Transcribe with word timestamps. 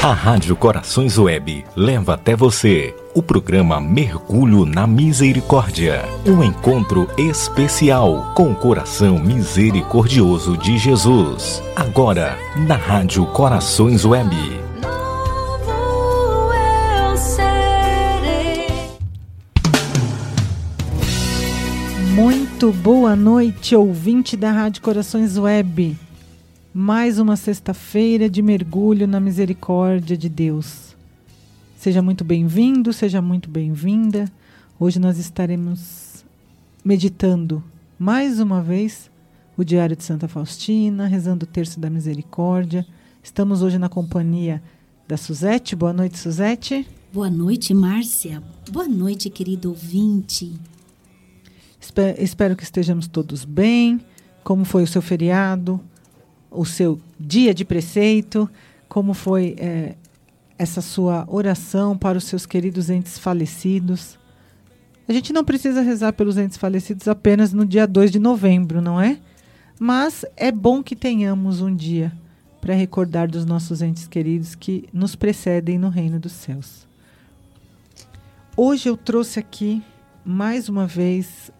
A 0.00 0.12
Rádio 0.12 0.54
Corações 0.54 1.18
Web 1.18 1.64
leva 1.74 2.14
até 2.14 2.36
você 2.36 2.94
o 3.16 3.20
programa 3.20 3.80
Mergulho 3.80 4.64
na 4.64 4.86
Misericórdia. 4.86 6.04
Um 6.24 6.40
encontro 6.40 7.08
especial 7.18 8.32
com 8.32 8.52
o 8.52 8.54
coração 8.54 9.18
misericordioso 9.18 10.56
de 10.56 10.78
Jesus. 10.78 11.60
Agora, 11.74 12.38
na 12.68 12.76
Rádio 12.76 13.26
Corações 13.26 14.04
Web. 14.04 14.36
Muito 22.14 22.70
boa 22.70 23.16
noite, 23.16 23.74
ouvinte 23.74 24.36
da 24.36 24.52
Rádio 24.52 24.80
Corações 24.80 25.36
Web. 25.36 26.07
Mais 26.80 27.18
uma 27.18 27.34
sexta-feira 27.34 28.30
de 28.30 28.40
mergulho 28.40 29.08
na 29.08 29.18
misericórdia 29.18 30.16
de 30.16 30.28
Deus. 30.28 30.96
Seja 31.76 32.00
muito 32.00 32.22
bem-vindo, 32.22 32.92
seja 32.92 33.20
muito 33.20 33.50
bem-vinda. 33.50 34.30
Hoje 34.78 35.00
nós 35.00 35.18
estaremos 35.18 36.24
meditando 36.84 37.64
mais 37.98 38.38
uma 38.38 38.62
vez 38.62 39.10
o 39.56 39.64
Diário 39.64 39.96
de 39.96 40.04
Santa 40.04 40.28
Faustina, 40.28 41.08
rezando 41.08 41.42
o 41.42 41.48
Terço 41.48 41.80
da 41.80 41.90
Misericórdia. 41.90 42.86
Estamos 43.24 43.60
hoje 43.60 43.76
na 43.76 43.88
companhia 43.88 44.62
da 45.08 45.16
Suzete. 45.16 45.74
Boa 45.74 45.92
noite, 45.92 46.16
Suzete. 46.16 46.86
Boa 47.12 47.28
noite, 47.28 47.74
Márcia. 47.74 48.40
Boa 48.70 48.86
noite, 48.86 49.28
querido 49.28 49.70
ouvinte. 49.70 50.52
Espe- 51.80 52.14
Espero 52.20 52.54
que 52.54 52.62
estejamos 52.62 53.08
todos 53.08 53.44
bem. 53.44 54.00
Como 54.44 54.64
foi 54.64 54.84
o 54.84 54.86
seu 54.86 55.02
feriado? 55.02 55.80
O 56.50 56.64
seu 56.64 57.00
dia 57.18 57.52
de 57.52 57.64
preceito? 57.64 58.48
Como 58.88 59.12
foi 59.14 59.54
eh, 59.58 59.94
essa 60.58 60.80
sua 60.80 61.26
oração 61.28 61.96
para 61.96 62.18
os 62.18 62.24
seus 62.24 62.46
queridos 62.46 62.88
entes 62.90 63.18
falecidos? 63.18 64.18
A 65.08 65.12
gente 65.12 65.32
não 65.32 65.44
precisa 65.44 65.80
rezar 65.80 66.12
pelos 66.12 66.36
entes 66.36 66.56
falecidos 66.56 67.08
apenas 67.08 67.52
no 67.52 67.64
dia 67.64 67.86
2 67.86 68.10
de 68.10 68.18
novembro, 68.18 68.80
não 68.80 69.00
é? 69.00 69.18
Mas 69.78 70.24
é 70.36 70.50
bom 70.50 70.82
que 70.82 70.96
tenhamos 70.96 71.60
um 71.60 71.74
dia 71.74 72.12
para 72.60 72.74
recordar 72.74 73.28
dos 73.28 73.46
nossos 73.46 73.80
entes 73.80 74.06
queridos 74.06 74.54
que 74.54 74.88
nos 74.92 75.14
precedem 75.14 75.78
no 75.78 75.88
reino 75.88 76.18
dos 76.18 76.32
céus. 76.32 76.86
Hoje 78.56 78.88
eu 78.88 78.96
trouxe 78.96 79.38
aqui, 79.38 79.82
mais 80.24 80.68
uma 80.68 80.86
vez, 80.86 81.50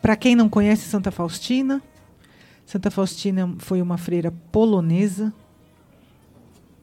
para 0.00 0.16
quem 0.16 0.34
não 0.34 0.48
conhece 0.48 0.88
Santa 0.88 1.10
Faustina, 1.10 1.82
Santa 2.68 2.90
Faustina 2.90 3.54
foi 3.56 3.80
uma 3.80 3.96
freira 3.96 4.30
polonesa, 4.52 5.32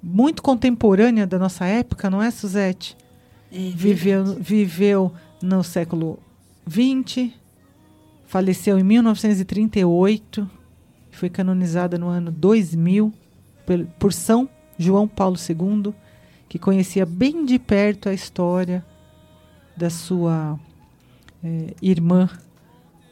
muito 0.02 0.42
contemporânea 0.42 1.28
da 1.28 1.38
nossa 1.38 1.64
época, 1.68 2.10
não 2.10 2.24
é, 2.24 2.32
Suzete? 2.32 2.98
É 3.52 3.70
Viveu, 3.70 4.26
viveu 4.40 5.14
no 5.44 5.64
século 5.64 6.18
XX, 6.68 7.30
faleceu 8.26 8.80
em 8.80 8.84
1938, 8.84 10.50
foi 11.12 11.30
canonizada 11.30 12.00
no 12.00 12.08
ano 12.08 12.32
2000 12.32 13.14
pel- 13.64 13.86
por 14.00 14.12
São 14.12 14.50
João 14.80 15.08
Paulo 15.08 15.36
II, 15.38 15.94
que 16.50 16.58
conhecia 16.58 17.06
bem 17.06 17.46
de 17.46 17.60
perto 17.60 18.10
a 18.10 18.14
história 18.14 18.84
da 19.78 19.92
sua 19.92 20.60
eh, 21.44 21.76
irmã, 21.80 22.28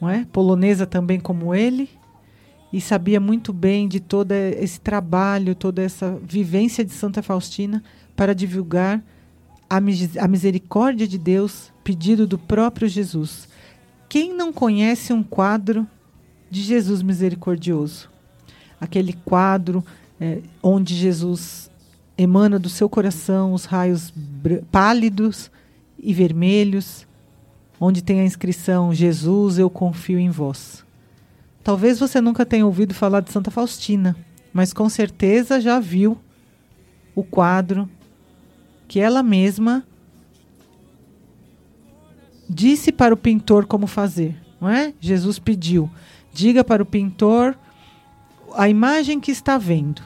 não 0.01 0.09
é? 0.09 0.25
polonesa 0.33 0.87
também 0.87 1.19
como 1.19 1.53
ele, 1.53 1.87
e 2.73 2.81
sabia 2.81 3.19
muito 3.19 3.53
bem 3.53 3.87
de 3.87 3.99
todo 3.99 4.31
esse 4.31 4.79
trabalho, 4.81 5.53
toda 5.53 5.83
essa 5.83 6.19
vivência 6.23 6.83
de 6.83 6.91
Santa 6.91 7.21
Faustina 7.21 7.83
para 8.15 8.33
divulgar 8.33 9.03
a, 9.69 9.77
a 9.77 10.27
misericórdia 10.27 11.07
de 11.07 11.19
Deus, 11.19 11.71
pedido 11.83 12.25
do 12.25 12.39
próprio 12.39 12.87
Jesus. 12.87 13.47
Quem 14.09 14.33
não 14.35 14.51
conhece 14.51 15.13
um 15.13 15.21
quadro 15.21 15.85
de 16.49 16.63
Jesus 16.63 17.03
misericordioso? 17.03 18.09
Aquele 18.81 19.13
quadro 19.13 19.85
eh, 20.19 20.39
onde 20.61 20.95
Jesus 20.95 21.69
emana 22.17 22.57
do 22.57 22.69
seu 22.69 22.89
coração 22.89 23.53
os 23.53 23.65
raios 23.65 24.11
pálidos 24.71 25.51
e 25.99 26.11
vermelhos, 26.11 27.05
onde 27.79 28.01
tem 28.01 28.19
a 28.19 28.25
inscrição 28.25 28.93
Jesus, 28.93 29.59
eu 29.59 29.69
confio 29.69 30.17
em 30.17 30.31
vós. 30.31 30.83
Talvez 31.63 31.99
você 31.99 32.19
nunca 32.19 32.45
tenha 32.45 32.65
ouvido 32.65 32.93
falar 32.93 33.21
de 33.21 33.31
Santa 33.31 33.49
Faustina, 33.49 34.15
mas 34.51 34.73
com 34.73 34.89
certeza 34.89 35.61
já 35.61 35.79
viu 35.79 36.17
o 37.15 37.23
quadro 37.23 37.89
que 38.87 38.99
ela 38.99 39.23
mesma 39.23 39.85
disse 42.49 42.91
para 42.91 43.13
o 43.13 43.17
pintor 43.17 43.65
como 43.65 43.87
fazer, 43.87 44.35
não 44.59 44.69
é? 44.69 44.93
Jesus 44.99 45.39
pediu: 45.39 45.89
diga 46.33 46.63
para 46.63 46.83
o 46.83 46.85
pintor 46.85 47.57
a 48.55 48.67
imagem 48.67 49.19
que 49.19 49.31
está 49.31 49.57
vendo. 49.57 50.01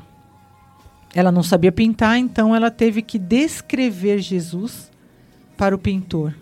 Ela 1.15 1.31
não 1.31 1.41
sabia 1.41 1.71
pintar, 1.71 2.19
então 2.19 2.55
ela 2.55 2.69
teve 2.69 3.01
que 3.01 3.17
descrever 3.17 4.19
Jesus 4.19 4.91
para 5.57 5.75
o 5.75 5.79
pintor. 5.79 6.35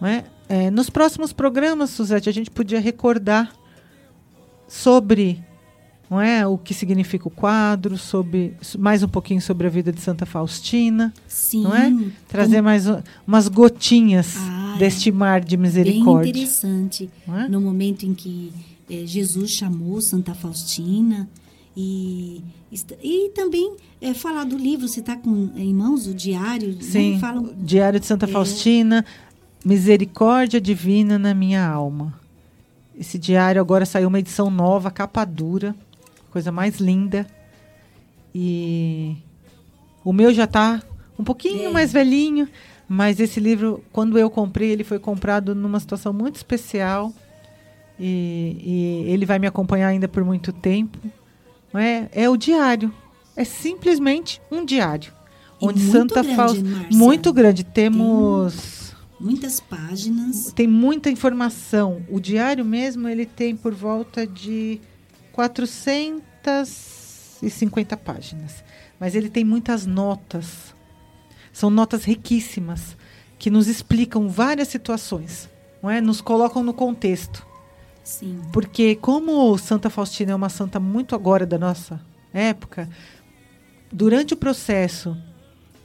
Não 0.00 0.08
é? 0.08 0.24
É, 0.48 0.70
nos 0.70 0.90
próximos 0.90 1.32
programas, 1.32 1.90
Suzete, 1.90 2.28
a 2.28 2.32
gente 2.32 2.50
podia 2.50 2.80
recordar 2.80 3.52
sobre 4.68 5.42
não 6.10 6.20
é, 6.20 6.46
o 6.46 6.56
que 6.58 6.74
significa 6.74 7.26
o 7.26 7.30
quadro, 7.30 7.96
sobre 7.96 8.54
mais 8.78 9.02
um 9.02 9.08
pouquinho 9.08 9.40
sobre 9.40 9.66
a 9.66 9.70
vida 9.70 9.90
de 9.90 10.00
Santa 10.00 10.26
Faustina, 10.26 11.12
Sim. 11.26 11.62
não 11.64 11.74
é? 11.74 11.92
Trazer 12.28 12.56
como- 12.56 12.64
mais 12.64 12.84
umas 13.26 13.48
gotinhas 13.48 14.36
Ah, 14.38 14.76
deste 14.78 15.10
mar 15.10 15.40
de 15.40 15.56
Bem 15.56 15.62
misericórdia. 15.66 16.30
interessante. 16.30 17.10
Não 17.26 17.38
é? 17.40 17.48
No 17.48 17.60
momento 17.60 18.04
em 18.04 18.12
que 18.14 18.52
eh, 18.88 19.02
Jesus 19.06 19.50
chamou 19.52 20.00
Santa 20.00 20.34
Faustina 20.34 21.26
e, 21.76 22.42
e 23.02 23.30
também 23.34 23.74
eh, 24.00 24.12
falar 24.14 24.44
do 24.44 24.56
livro, 24.58 24.86
você 24.86 25.00
está 25.00 25.16
com 25.16 25.50
em 25.56 25.72
mãos 25.74 26.06
o 26.06 26.14
diário? 26.14 26.76
Sim, 26.82 27.14
Né? 27.14 27.18
Fala, 27.18 27.50
Diário 27.56 27.98
de 27.98 28.06
Santa 28.06 28.26
É. 28.26 28.28
Faustina, 28.28 29.04
Misericórdia 29.64 30.60
Divina 30.60 31.18
na 31.18 31.32
minha 31.34 31.66
alma. 31.66 32.12
Esse 32.98 33.18
diário 33.18 33.60
agora 33.60 33.84
saiu 33.84 34.08
uma 34.08 34.18
edição 34.18 34.50
nova, 34.50 34.90
capa 34.90 35.24
dura, 35.24 35.74
coisa 36.30 36.52
mais 36.52 36.78
linda. 36.78 37.26
E 38.34 39.16
o 40.04 40.12
meu 40.12 40.32
já 40.32 40.44
está 40.44 40.82
um 41.18 41.24
pouquinho 41.24 41.72
mais 41.72 41.92
velhinho, 41.92 42.48
mas 42.88 43.20
esse 43.20 43.40
livro, 43.40 43.82
quando 43.92 44.18
eu 44.18 44.28
comprei, 44.28 44.70
ele 44.70 44.84
foi 44.84 44.98
comprado 44.98 45.54
numa 45.54 45.80
situação 45.80 46.12
muito 46.12 46.36
especial. 46.36 47.12
E, 47.98 49.04
e 49.06 49.10
ele 49.12 49.24
vai 49.24 49.38
me 49.38 49.46
acompanhar 49.46 49.88
ainda 49.88 50.08
por 50.08 50.24
muito 50.24 50.52
tempo. 50.52 50.98
Não 51.72 51.80
é, 51.80 52.08
é 52.12 52.28
o 52.28 52.36
diário. 52.36 52.92
É 53.36 53.44
simplesmente 53.44 54.40
um 54.50 54.64
diário. 54.64 55.12
E 55.60 55.66
onde 55.66 55.80
muito 55.80 55.92
Santa 55.92 56.24
Faustina. 56.24 56.86
Muito 56.90 57.32
grande. 57.32 57.64
Temos. 57.64 58.83
Muitas 59.20 59.60
páginas. 59.60 60.52
Tem 60.52 60.66
muita 60.66 61.10
informação. 61.10 62.02
O 62.08 62.18
diário 62.20 62.64
mesmo 62.64 63.06
ele 63.08 63.26
tem 63.26 63.54
por 63.56 63.74
volta 63.74 64.26
de 64.26 64.80
450 65.32 67.96
páginas. 67.96 68.64
Mas 68.98 69.14
ele 69.14 69.28
tem 69.28 69.44
muitas 69.44 69.86
notas. 69.86 70.74
São 71.52 71.70
notas 71.70 72.04
riquíssimas 72.04 72.96
que 73.38 73.50
nos 73.50 73.68
explicam 73.68 74.28
várias 74.28 74.68
situações, 74.68 75.48
não 75.82 75.90
é? 75.90 76.00
Nos 76.00 76.20
colocam 76.20 76.62
no 76.62 76.72
contexto. 76.72 77.44
Sim. 78.02 78.40
Porque 78.52 78.94
como 78.96 79.58
Santa 79.58 79.90
Faustina 79.90 80.32
é 80.32 80.34
uma 80.34 80.48
santa 80.48 80.80
muito 80.80 81.14
agora 81.14 81.46
da 81.46 81.58
nossa 81.58 82.00
época, 82.32 82.88
durante 83.92 84.34
o 84.34 84.36
processo 84.36 85.16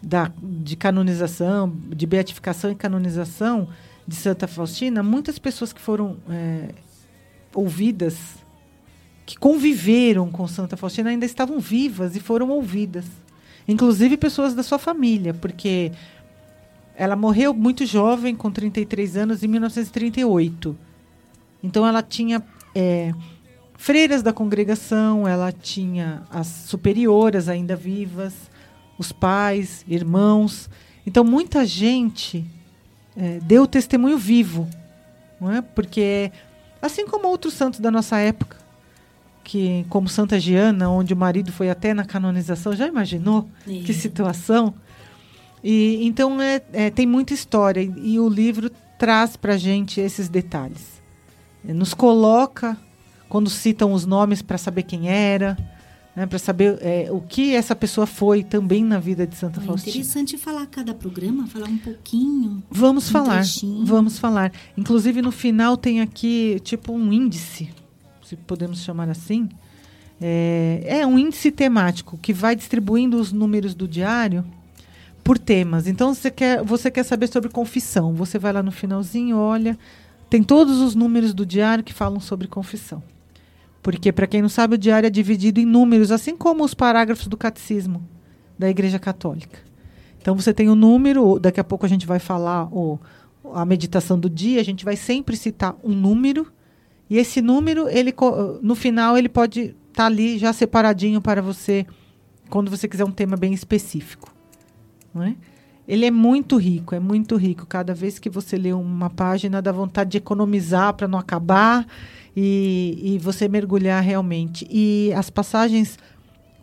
da, 0.02 0.32
de 0.42 0.76
canonização, 0.76 1.76
de 1.90 2.06
beatificação 2.06 2.72
e 2.72 2.76
canonização 2.76 3.68
de 4.08 4.16
Santa 4.16 4.48
Faustina, 4.48 5.04
muitas 5.04 5.38
pessoas 5.38 5.72
que 5.72 5.80
foram 5.80 6.18
é, 6.30 6.70
ouvidas, 7.54 8.18
que 9.26 9.38
conviveram 9.38 10.32
com 10.32 10.48
Santa 10.48 10.76
Faustina, 10.76 11.10
ainda 11.10 11.26
estavam 11.26 11.60
vivas 11.60 12.16
e 12.16 12.20
foram 12.20 12.50
ouvidas. 12.50 13.06
Inclusive 13.68 14.18
pessoas 14.18 14.56
da 14.56 14.64
sua 14.64 14.80
família, 14.80 15.34
porque 15.34 15.92
ela 16.96 17.16
morreu 17.16 17.54
muito 17.54 17.86
jovem, 17.86 18.36
com 18.36 18.50
33 18.50 19.16
anos, 19.16 19.44
em 19.44 19.48
1938. 19.48 20.76
Então 21.62 21.86
ela 21.86 22.02
tinha 22.02 22.44
é, 22.74 23.14
freiras 23.78 24.24
da 24.24 24.34
congregação, 24.34 25.28
ela 25.28 25.52
tinha 25.52 26.24
as 26.30 26.48
superioras 26.48 27.48
ainda 27.48 27.76
vivas, 27.76 28.34
os 29.00 29.12
pais, 29.12 29.84
irmãos. 29.88 30.70
Então 31.08 31.24
muita 31.24 31.66
gente 31.66 32.46
é, 33.18 33.40
deu 33.40 33.66
testemunho 33.66 34.18
vivo, 34.18 34.70
não 35.42 35.52
é? 35.52 35.62
Porque 35.62 36.32
assim 36.80 37.08
como 37.08 37.28
outros 37.28 37.56
santos 37.56 37.80
da 37.80 37.90
nossa 37.90 38.20
época 38.20 38.58
que 39.44 39.84
como 39.90 40.08
Santa 40.08 40.40
Giana, 40.40 40.92
onde 40.92 41.12
o 41.12 41.18
marido 41.18 41.52
foi 41.52 41.72
até 41.72 41.92
na 41.92 42.06
canonização, 42.06 42.76
já 42.76 42.86
imaginou 42.86 43.50
É. 43.68 43.80
que 43.82 43.94
situação? 43.94 44.76
E 45.64 46.06
então 46.06 46.40
é, 46.40 46.62
é, 46.72 46.90
tem 46.92 47.08
muita 47.08 47.34
história 47.34 47.82
e, 47.82 48.14
e 48.14 48.20
o 48.20 48.30
livro 48.30 48.70
traz 49.00 49.36
para 49.36 49.58
gente 49.58 50.00
esses 50.00 50.30
detalhes. 50.30 51.02
Nos 51.64 51.96
coloca 51.96 52.78
quando 53.28 53.50
citam 53.50 53.92
os 53.92 54.06
nomes 54.06 54.42
para 54.42 54.58
saber 54.58 54.84
quem 54.84 55.10
era, 55.10 55.58
né, 56.20 56.26
para 56.28 56.38
saber 56.38 56.78
é, 56.82 57.08
o 57.12 57.22
que 57.22 57.56
essa 57.56 57.74
pessoa 57.74 58.06
foi 58.06 58.44
também 58.44 58.84
na 58.84 59.00
vida 59.00 59.26
de 59.26 59.36
Santa 59.36 59.62
É 59.62 59.64
Faustina. 59.64 59.90
interessante 59.92 60.38
falar 60.38 60.66
cada 60.68 60.94
programa, 60.94 61.48
falar 61.48 61.68
um 61.70 61.78
pouquinho. 61.78 62.62
Vamos 62.70 63.08
Um 63.10 63.12
falar. 63.12 63.36
trechinho. 63.40 63.86
Vamos 63.86 64.20
falar. 64.20 64.52
Inclusive 64.78 65.22
no 65.22 65.32
final 65.32 65.78
tem 65.78 66.02
aqui 66.02 66.60
tipo 66.64 66.92
um 66.92 67.14
índice, 67.14 67.70
se 68.24 68.36
podemos 68.36 68.82
chamar 68.82 69.10
assim. 69.10 69.48
É, 70.22 70.84
é 71.00 71.08
um 71.08 71.18
índice 71.18 71.50
temático 71.52 72.18
que 72.22 72.34
vai 72.34 72.54
distribuindo 72.56 73.18
os 73.18 73.32
números 73.32 73.74
do 73.74 73.88
diário 73.88 74.44
por 75.24 75.38
temas. 75.38 75.88
Então 75.88 76.14
você 76.14 76.30
quer, 76.30 76.62
você 76.64 76.92
quer 76.92 77.04
saber 77.04 77.28
sobre 77.28 77.50
confissão. 77.50 78.14
Você 78.14 78.38
vai 78.38 78.52
lá 78.52 78.62
no 78.62 78.72
finalzinho, 78.72 79.38
olha, 79.38 79.80
tem 80.30 80.44
todos 80.44 80.80
os 80.82 80.96
números 80.96 81.34
do 81.34 81.46
diário 81.46 81.82
que 81.84 81.94
falam 81.94 82.20
sobre 82.20 82.48
confissão. 82.48 83.02
Porque, 83.82 84.12
para 84.12 84.28
quem 84.28 84.42
não 84.42 84.50
sabe, 84.50 84.76
o 84.76 84.78
diário 84.78 85.08
é 85.08 85.10
dividido 85.10 85.60
em 85.60 85.66
números, 85.66 86.12
assim 86.12 86.36
como 86.36 86.64
os 86.64 86.74
parágrafos 86.74 87.28
do 87.28 87.38
catecismo 87.38 88.06
da 88.58 88.70
Igreja 88.70 89.00
Católica. 89.00 89.60
Então 90.22 90.36
você 90.36 90.54
tem 90.54 90.70
o 90.70 90.76
número, 90.76 91.40
daqui 91.40 91.60
a 91.60 91.64
pouco 91.64 91.86
a 91.86 91.90
gente 91.90 92.06
vai 92.06 92.20
falar 92.20 92.68
o, 92.74 93.00
a 93.54 93.66
meditação 93.66 94.20
do 94.20 94.30
dia, 94.30 94.60
a 94.60 94.66
gente 94.66 94.84
vai 94.84 94.98
sempre 94.98 95.38
citar 95.38 95.78
um 95.82 95.94
número, 95.94 96.46
e 97.10 97.18
esse 97.18 97.42
número, 97.42 97.88
ele 97.88 98.14
no 98.62 98.76
final, 98.76 99.18
ele 99.18 99.30
pode 99.30 99.76
estar 99.90 100.06
ali 100.06 100.38
já 100.38 100.52
separadinho 100.52 101.22
para 101.22 101.42
você, 101.42 101.86
quando 102.50 102.70
você 102.70 102.88
quiser 102.88 103.06
um 103.06 103.12
tema 103.12 103.38
bem 103.38 103.54
específico. 103.54 104.34
Não 105.14 105.24
é? 105.24 105.36
Ele 105.88 106.06
é 106.06 106.12
muito 106.12 106.56
rico, 106.58 106.94
é 106.94 107.00
muito 107.00 107.36
rico. 107.36 107.66
Cada 107.66 107.96
vez 107.96 108.20
que 108.20 108.30
você 108.30 108.58
lê 108.58 108.72
uma 108.72 109.10
página, 109.10 109.60
dá 109.60 109.72
vontade 109.72 110.12
de 110.12 110.18
economizar 110.18 110.94
para 110.94 111.08
não 111.08 111.18
acabar 111.18 111.88
e, 112.36 113.00
e 113.02 113.18
você 113.18 113.48
mergulhar 113.48 114.02
realmente. 114.04 114.68
E 114.70 115.12
as 115.16 115.30
passagens, 115.30 115.98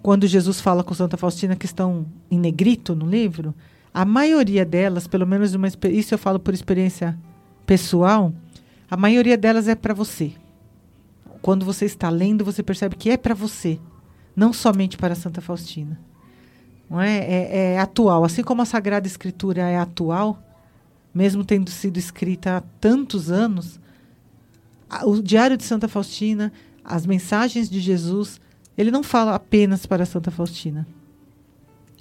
quando 0.03 0.27
Jesus 0.27 0.61
fala 0.61 0.85
com 0.85 0.95
Santa 0.95 1.17
Faustina, 1.17 1.57
que 1.57 1.67
estão 1.67 2.07
em 2.31 2.39
negrito 2.39 2.95
no 2.95 3.07
livro, 3.07 3.55
a 3.93 4.05
maioria 4.05 4.65
delas, 4.65 5.07
pelo 5.07 5.27
menos 5.27 5.55
uma, 5.55 5.69
isso 5.91 6.15
eu 6.15 6.19
falo 6.19 6.39
por 6.39 6.53
experiência 6.53 7.19
pessoal, 7.65 8.33
a 8.91 8.97
maioria 8.97 9.37
delas 9.37 9.69
é 9.69 9.75
para 9.75 9.95
você. 9.95 10.33
Quando 11.43 11.65
você 11.65 11.85
está 11.85 12.09
lendo, 12.09 12.45
você 12.45 12.63
percebe 12.63 12.97
que 12.97 13.11
é 13.11 13.17
para 13.17 13.35
você, 13.35 13.79
não 14.35 14.53
somente 14.53 14.97
para 14.97 15.15
Santa 15.15 15.41
Faustina. 15.41 15.99
Não 16.89 17.01
é? 17.01 17.19
É, 17.19 17.57
é 17.75 17.79
atual. 17.79 18.25
Assim 18.25 18.43
como 18.43 18.63
a 18.63 18.65
Sagrada 18.65 19.07
Escritura 19.07 19.63
é 19.63 19.79
atual, 19.79 20.43
mesmo 21.13 21.45
tendo 21.45 21.71
sido 21.71 21.99
escrita 21.99 22.59
há 22.59 22.61
tantos 22.61 23.31
anos, 23.31 23.81
o 25.05 25.21
Diário 25.23 25.57
de 25.57 25.65
Santa 25.65 25.89
Faustina, 25.89 26.53
as 26.85 27.07
mensagens 27.07 27.69
de 27.69 27.81
Jesus, 27.81 28.41
ele 28.77 28.91
não 28.91 29.03
fala 29.03 29.35
apenas 29.35 29.87
para 29.87 30.07
Santa 30.07 30.31
Faustina. 30.31 30.87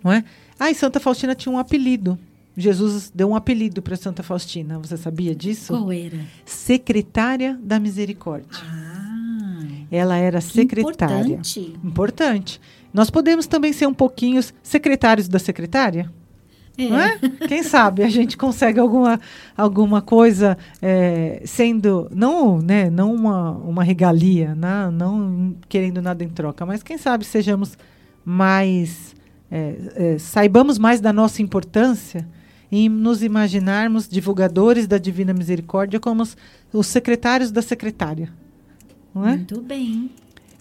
Não 0.04 0.12
é? 0.12 0.24
Ah, 0.60 0.70
e 0.70 0.76
Santa 0.76 1.00
Faustina 1.00 1.34
tinha 1.36 1.54
um 1.54 1.58
apelido. 1.58 2.18
Jesus 2.56 3.12
deu 3.14 3.30
um 3.30 3.36
apelido 3.36 3.82
para 3.82 3.96
Santa 3.98 4.24
Faustina. 4.24 4.80
Você 4.80 4.96
sabia 4.96 5.36
disso? 5.36 5.74
Qual 5.74 5.92
era? 5.92 6.20
Secretária 6.46 7.60
da 7.62 7.80
Misericórdia. 7.80 8.48
Ah, 8.54 9.66
Ela 9.92 10.16
era 10.18 10.40
secretária. 10.40 11.22
importante. 11.22 11.74
Importante. 11.84 12.62
Nós 12.94 13.10
podemos 13.10 13.46
também 13.46 13.74
ser 13.74 13.88
um 13.88 13.94
pouquinho 13.94 14.42
secretários 14.64 15.28
da 15.28 15.38
secretária? 15.40 16.10
É. 16.78 16.90
Não 16.90 17.00
é? 17.00 17.20
Quem 17.48 17.64
sabe 17.64 18.04
a 18.04 18.10
gente 18.10 18.36
consegue 18.38 18.80
alguma, 18.80 19.20
alguma 19.56 20.02
coisa 20.02 20.58
é, 20.82 21.42
sendo, 21.46 22.10
não, 22.14 22.60
né, 22.62 22.90
não 22.90 23.14
uma, 23.14 23.52
uma 23.52 23.84
regalia, 23.84 24.54
né, 24.56 24.90
não 24.92 25.56
querendo 25.70 26.02
nada 26.02 26.24
em 26.24 26.30
troca, 26.30 26.66
mas 26.66 26.84
quem 26.84 26.98
sabe 26.98 27.24
sejamos 27.24 27.78
mais, 28.24 29.16
é, 29.50 29.76
é, 29.96 30.18
saibamos 30.18 30.78
mais 30.78 31.00
da 31.00 31.14
nossa 31.14 31.42
importância 31.42 32.28
em 32.72 32.90
nos 32.90 33.24
imaginarmos 33.24 34.08
divulgadores 34.08 34.88
da 34.88 34.98
Divina 34.98 35.34
Misericórdia 35.34 36.00
como 36.00 36.24
os, 36.24 36.36
os 36.74 36.88
secretários 36.88 37.52
da 37.52 37.62
secretária. 37.62 38.30
Não 39.14 39.26
é? 39.26 39.38
Muito 39.38 39.62
bem. 39.62 40.12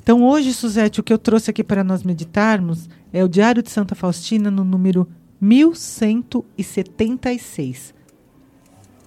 Então, 0.01 0.23
hoje, 0.23 0.53
Suzete, 0.53 1.01
o 1.01 1.03
que 1.03 1.13
eu 1.13 1.19
trouxe 1.19 1.51
aqui 1.51 1.65
para 1.65 1.83
nós 1.83 2.03
meditarmos 2.03 2.89
é 3.11 3.25
o 3.25 3.29
Diário 3.29 3.63
de 3.63 3.71
Santa 3.71 3.95
Faustina, 3.95 4.51
no 4.51 4.63
número 4.63 5.09
1176. 5.45 7.93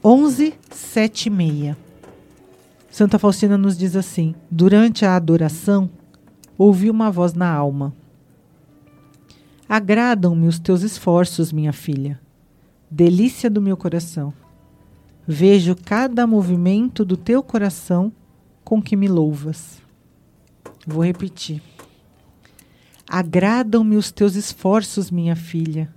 1176. 0.04 1.76
Santa 2.92 3.18
Faustina 3.18 3.58
nos 3.58 3.76
diz 3.76 3.96
assim: 3.96 4.36
Durante 4.52 5.04
a 5.04 5.16
adoração, 5.16 5.90
ouvi 6.56 6.92
uma 6.92 7.10
voz 7.10 7.34
na 7.34 7.52
alma. 7.52 7.92
Agradam-me 9.68 10.46
os 10.48 10.60
teus 10.60 10.84
esforços, 10.84 11.52
minha 11.52 11.74
filha, 11.74 12.22
delícia 12.90 13.50
do 13.50 13.60
meu 13.60 13.76
coração. 13.76 14.32
Vejo 15.28 15.76
cada 15.76 16.28
movimento 16.28 17.04
do 17.04 17.18
teu 17.18 17.42
coração 17.42 18.12
com 18.64 18.80
que 18.82 18.96
me 18.96 19.08
louvas. 19.08 19.82
Vou 20.86 21.04
repetir. 21.04 21.64
Agradam-me 23.10 23.96
os 23.96 24.12
teus 24.12 24.36
esforços, 24.36 25.10
minha 25.10 25.36
filha, 25.36 25.97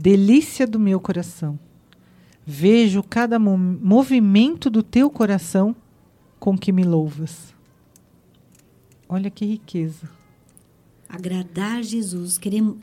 delícia 0.00 0.66
do 0.66 0.80
meu 0.80 0.98
coração. 0.98 1.58
Vejo 2.46 3.02
cada 3.02 3.38
mo- 3.38 3.58
movimento 3.58 4.70
do 4.70 4.82
teu 4.82 5.10
coração 5.10 5.76
com 6.38 6.56
que 6.56 6.72
me 6.72 6.82
louvas. 6.84 7.54
Olha 9.08 9.30
que 9.30 9.44
riqueza. 9.44 10.08
Agradar 11.08 11.82
Jesus. 11.82 12.38
Queremos, 12.38 12.76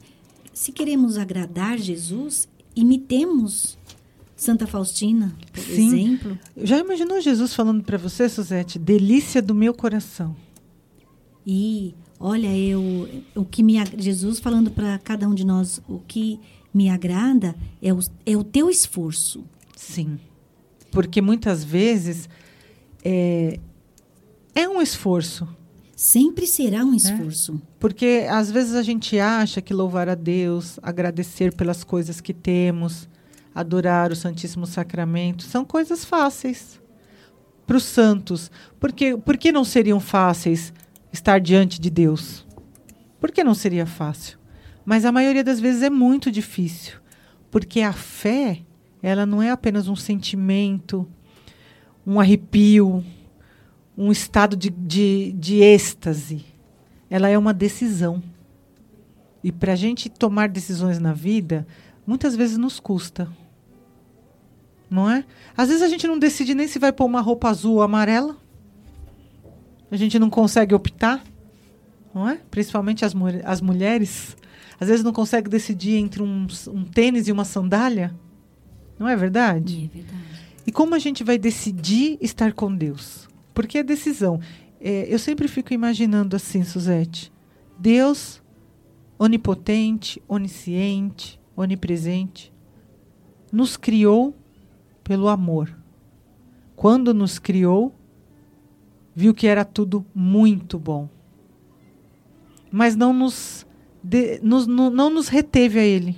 se 0.54 0.72
queremos 0.72 1.18
agradar 1.18 1.78
Jesus, 1.80 2.48
imitemos 2.76 3.78
Santa 4.36 4.68
Faustina, 4.68 5.36
por 5.52 5.64
Sim. 5.64 5.88
exemplo. 5.88 6.40
Já 6.56 6.78
imaginou 6.78 7.20
Jesus 7.20 7.54
falando 7.56 7.84
para 7.84 7.98
você, 7.98 8.30
Suzete? 8.30 8.78
Delícia 8.78 9.42
do 9.42 9.56
meu 9.56 9.74
coração. 9.74 10.36
E 11.46 11.96
olha, 12.20 12.56
eu 12.56 13.10
o 13.34 13.44
que 13.44 13.64
me 13.64 13.76
Jesus 13.98 14.40
falando 14.40 14.70
para 14.70 15.00
cada 15.00 15.28
um 15.28 15.34
de 15.34 15.46
nós, 15.46 15.82
o 15.88 16.00
que 16.08 16.40
me 16.78 16.90
agrada 16.90 17.56
é 17.82 17.92
o, 17.92 18.00
é 18.24 18.38
o 18.38 18.44
teu 18.44 18.70
esforço. 18.70 19.44
Sim. 19.76 20.20
Porque 20.92 21.22
muitas 21.22 21.64
vezes 21.64 22.30
é, 23.04 23.60
é 24.54 24.70
um 24.70 24.80
esforço. 24.80 25.48
Sempre 25.96 26.46
será 26.46 26.86
um 26.86 26.94
esforço. 26.94 27.60
Porque 27.80 28.28
às 28.30 28.52
vezes 28.52 28.76
a 28.76 28.84
gente 28.84 29.18
acha 29.20 29.60
que 29.60 29.74
louvar 29.74 30.08
a 30.08 30.14
Deus, 30.14 30.80
agradecer 30.84 31.56
pelas 31.56 31.84
coisas 31.84 32.22
que 32.22 32.36
temos, 32.36 33.10
adorar 33.56 34.12
o 34.12 34.16
Santíssimo 34.16 34.68
Sacramento, 34.68 35.42
são 35.42 35.66
coisas 35.66 36.06
fáceis 36.06 36.80
para 37.66 37.78
os 37.78 37.84
santos. 37.84 38.52
Por 38.80 38.92
que, 38.92 39.18
por 39.18 39.36
que 39.36 39.52
não 39.52 39.64
seriam 39.64 40.00
fáceis 40.00 40.72
estar 41.12 41.40
diante 41.40 41.82
de 41.82 41.90
Deus? 41.90 42.46
Por 43.20 43.32
que 43.32 43.44
não 43.44 43.56
seria 43.56 43.88
fácil? 43.88 44.37
Mas 44.88 45.04
a 45.04 45.12
maioria 45.12 45.44
das 45.44 45.60
vezes 45.60 45.82
é 45.82 45.90
muito 45.90 46.32
difícil. 46.32 46.94
Porque 47.52 47.82
a 47.82 47.92
fé, 47.92 48.62
ela 49.04 49.26
não 49.26 49.44
é 49.44 49.52
apenas 49.52 49.90
um 49.90 49.98
sentimento, 49.98 51.06
um 52.06 52.22
arrepio, 52.22 53.04
um 53.98 54.14
estado 54.14 54.56
de, 54.56 54.70
de, 54.70 55.34
de 55.34 55.62
êxtase. 55.62 56.46
Ela 57.10 57.28
é 57.28 57.38
uma 57.38 57.54
decisão. 57.54 58.24
E 59.44 59.52
para 59.52 59.74
a 59.74 59.76
gente 59.76 60.08
tomar 60.08 60.48
decisões 60.48 61.00
na 61.00 61.12
vida, 61.12 61.68
muitas 62.06 62.34
vezes 62.34 62.58
nos 62.58 62.80
custa. 62.80 63.28
Não 64.90 65.12
é? 65.12 65.26
Às 65.58 65.68
vezes 65.68 65.84
a 65.84 65.90
gente 65.90 66.08
não 66.08 66.18
decide 66.18 66.56
nem 66.56 66.66
se 66.66 66.80
vai 66.80 66.94
pôr 66.94 67.04
uma 67.04 67.20
roupa 67.20 67.50
azul 67.50 67.76
ou 67.76 67.82
amarela. 67.82 68.38
A 69.92 69.98
gente 69.98 70.18
não 70.18 70.30
consegue 70.30 70.74
optar. 70.74 71.22
Não 72.16 72.30
é? 72.30 72.40
Principalmente 72.50 73.04
as, 73.04 73.14
as 73.44 73.60
mulheres. 73.60 74.38
Às 74.80 74.88
vezes 74.88 75.04
não 75.04 75.14
consegue 75.14 75.50
decidir 75.50 75.96
entre 75.96 76.22
um, 76.22 76.48
um 76.68 76.84
tênis 76.84 77.28
e 77.28 77.32
uma 77.32 77.46
sandália. 77.46 78.14
Não 79.00 79.08
é 79.08 79.16
verdade? 79.16 79.90
É 79.94 79.98
verdade. 79.98 80.24
E 80.66 80.72
como 80.72 80.96
a 80.96 81.00
gente 81.00 81.24
vai 81.24 81.38
decidir 81.38 82.18
estar 82.22 82.54
com 82.54 82.76
Deus? 82.76 83.28
Porque 83.54 83.78
é 83.78 83.84
decisão. 83.84 84.40
É, 84.80 85.12
eu 85.12 85.18
sempre 85.18 85.48
fico 85.48 85.74
imaginando 85.74 86.36
assim, 86.36 86.64
Suzete. 86.64 87.32
Deus, 87.80 88.42
onipotente, 89.18 90.22
onisciente, 90.28 91.40
onipresente, 91.56 92.54
nos 93.52 93.78
criou 93.78 94.36
pelo 95.04 95.28
amor. 95.28 95.76
Quando 96.76 97.14
nos 97.14 97.40
criou, 97.40 97.96
viu 99.16 99.34
que 99.34 99.48
era 99.48 99.66
tudo 99.66 100.06
muito 100.14 100.78
bom. 100.78 101.10
mas 102.72 102.96
não 102.96 103.14
nos, 103.14 103.66
de, 104.08 104.40
nos 104.42 104.66
no- 104.66 104.90
não 104.90 105.10
nos 105.10 105.28
reteve 105.28 105.80
a 105.80 105.84
Ele. 105.84 106.16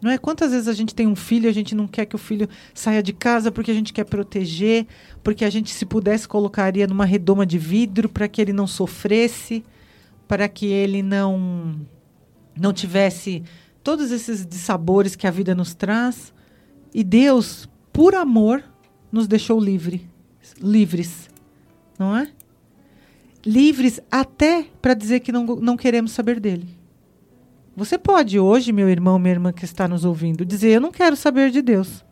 Não 0.00 0.12
é? 0.12 0.16
Quantas 0.18 0.52
vezes 0.52 0.68
a 0.68 0.72
gente 0.72 0.94
tem 0.94 1.08
um 1.08 1.16
filho 1.16 1.46
e 1.46 1.48
a 1.48 1.52
gente 1.52 1.74
não 1.74 1.88
quer 1.88 2.06
que 2.06 2.14
o 2.14 2.18
filho 2.18 2.48
saia 2.72 3.02
de 3.02 3.12
casa 3.12 3.50
porque 3.50 3.72
a 3.72 3.74
gente 3.74 3.92
quer 3.92 4.04
proteger, 4.04 4.86
porque 5.24 5.44
a 5.44 5.50
gente, 5.50 5.70
se 5.74 5.84
pudesse, 5.84 6.28
colocaria 6.28 6.86
numa 6.86 7.04
redoma 7.04 7.44
de 7.44 7.58
vidro 7.58 8.08
para 8.08 8.28
que 8.28 8.40
ele 8.40 8.52
não 8.52 8.66
sofresse, 8.68 9.64
para 10.28 10.48
que 10.48 10.66
ele 10.66 11.02
não, 11.02 11.80
não 12.56 12.72
tivesse 12.72 13.42
todos 13.82 14.12
esses 14.12 14.46
dissabores 14.46 15.16
que 15.16 15.26
a 15.26 15.32
vida 15.32 15.52
nos 15.52 15.74
traz. 15.74 16.32
E 16.94 17.02
Deus, 17.02 17.68
por 17.92 18.14
amor, 18.14 18.62
nos 19.10 19.26
deixou 19.26 19.58
livre, 19.58 20.08
livres. 20.62 21.28
Não 21.98 22.16
é? 22.16 22.30
Livres 23.48 23.98
até 24.10 24.66
para 24.82 24.92
dizer 24.92 25.20
que 25.20 25.32
não, 25.32 25.46
não 25.46 25.74
queremos 25.74 26.12
saber 26.12 26.38
dele. 26.38 26.68
Você 27.74 27.96
pode 27.96 28.38
hoje, 28.38 28.72
meu 28.72 28.90
irmão, 28.90 29.18
minha 29.18 29.32
irmã 29.32 29.54
que 29.54 29.64
está 29.64 29.88
nos 29.88 30.04
ouvindo, 30.04 30.44
dizer: 30.44 30.68
Eu 30.68 30.82
não 30.82 30.92
quero 30.92 31.16
saber 31.16 31.50
de 31.50 31.62
Deus. 31.62 32.04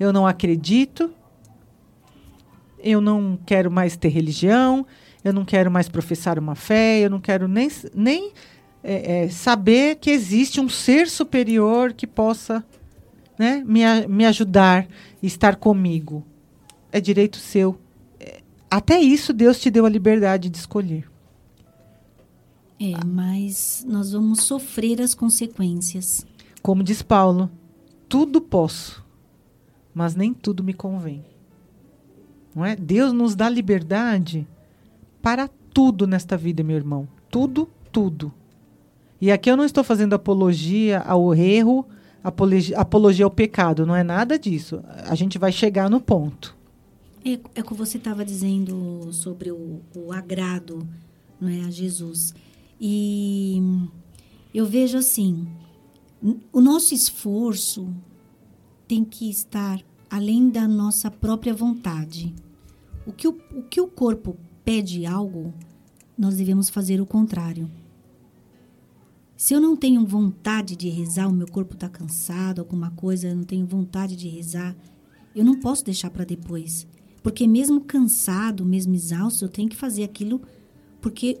Eu 0.00 0.14
não 0.14 0.26
acredito. 0.26 1.12
Eu 2.78 3.02
não 3.02 3.38
quero 3.44 3.70
mais 3.70 3.98
ter 3.98 4.08
religião. 4.08 4.86
Eu 5.22 5.34
não 5.34 5.44
quero 5.44 5.70
mais 5.70 5.90
professar 5.90 6.38
uma 6.38 6.54
fé. 6.54 7.00
Eu 7.00 7.10
não 7.10 7.20
quero 7.20 7.46
nem, 7.46 7.68
nem 7.94 8.32
é, 8.82 9.24
é, 9.24 9.28
saber 9.28 9.96
que 9.96 10.10
existe 10.10 10.58
um 10.58 10.70
ser 10.70 11.06
superior 11.06 11.92
que 11.92 12.06
possa 12.06 12.64
né, 13.38 13.62
me, 13.66 13.82
me 14.08 14.24
ajudar 14.24 14.88
e 15.22 15.26
estar 15.26 15.56
comigo. 15.56 16.24
É 16.90 16.98
direito 16.98 17.36
seu. 17.36 17.78
Até 18.70 19.00
isso 19.00 19.32
Deus 19.32 19.60
te 19.60 19.70
deu 19.70 19.86
a 19.86 19.88
liberdade 19.88 20.50
de 20.50 20.58
escolher. 20.58 21.10
É, 22.80 23.04
mas 23.04 23.84
nós 23.88 24.12
vamos 24.12 24.42
sofrer 24.42 25.00
as 25.00 25.14
consequências. 25.14 26.24
Como 26.62 26.84
diz 26.84 27.02
Paulo, 27.02 27.50
tudo 28.08 28.40
posso, 28.40 29.04
mas 29.92 30.14
nem 30.14 30.32
tudo 30.32 30.62
me 30.62 30.72
convém. 30.72 31.24
Não 32.54 32.64
é? 32.64 32.76
Deus 32.76 33.12
nos 33.12 33.34
dá 33.34 33.48
liberdade 33.48 34.46
para 35.22 35.48
tudo 35.72 36.06
nesta 36.06 36.36
vida, 36.36 36.62
meu 36.62 36.76
irmão. 36.76 37.08
Tudo, 37.30 37.68
tudo. 37.90 38.32
E 39.20 39.32
aqui 39.32 39.50
eu 39.50 39.56
não 39.56 39.64
estou 39.64 39.82
fazendo 39.82 40.14
apologia 40.14 41.00
ao 41.00 41.34
erro, 41.34 41.86
apologia, 42.22 42.78
apologia 42.78 43.24
ao 43.24 43.30
pecado, 43.30 43.84
não 43.84 43.94
é 43.94 44.02
nada 44.02 44.38
disso. 44.38 44.80
A 45.06 45.14
gente 45.14 45.38
vai 45.38 45.50
chegar 45.50 45.90
no 45.90 46.00
ponto. 46.00 46.57
É, 47.24 47.32
é 47.54 47.60
o 47.60 47.64
que 47.64 47.74
você 47.74 47.98
estava 47.98 48.24
dizendo 48.24 49.12
sobre 49.12 49.50
o, 49.50 49.80
o 49.94 50.12
agrado 50.12 50.86
não 51.40 51.48
é, 51.48 51.62
a 51.62 51.70
Jesus. 51.70 52.34
E 52.80 53.60
eu 54.52 54.66
vejo 54.66 54.98
assim, 54.98 55.46
o 56.52 56.60
nosso 56.60 56.94
esforço 56.94 57.92
tem 58.86 59.04
que 59.04 59.30
estar 59.30 59.80
além 60.10 60.48
da 60.48 60.66
nossa 60.66 61.10
própria 61.10 61.52
vontade. 61.52 62.34
O 63.06 63.12
que 63.12 63.28
o, 63.28 63.38
o 63.52 63.62
que 63.62 63.80
o 63.80 63.88
corpo 63.88 64.36
pede 64.64 65.06
algo, 65.06 65.52
nós 66.16 66.36
devemos 66.36 66.68
fazer 66.68 67.00
o 67.00 67.06
contrário. 67.06 67.70
Se 69.36 69.54
eu 69.54 69.60
não 69.60 69.76
tenho 69.76 70.04
vontade 70.04 70.74
de 70.74 70.88
rezar, 70.88 71.28
o 71.28 71.32
meu 71.32 71.46
corpo 71.46 71.74
está 71.74 71.88
cansado, 71.88 72.58
alguma 72.58 72.90
coisa, 72.90 73.28
eu 73.28 73.36
não 73.36 73.44
tenho 73.44 73.64
vontade 73.64 74.16
de 74.16 74.28
rezar, 74.28 74.76
eu 75.34 75.44
não 75.44 75.60
posso 75.60 75.84
deixar 75.84 76.10
para 76.10 76.24
depois. 76.24 76.86
Porque 77.28 77.46
mesmo 77.46 77.82
cansado, 77.82 78.64
mesmo 78.64 78.94
exausto, 78.94 79.44
eu 79.44 79.50
tenho 79.50 79.68
que 79.68 79.76
fazer 79.76 80.02
aquilo 80.02 80.40
porque 80.98 81.38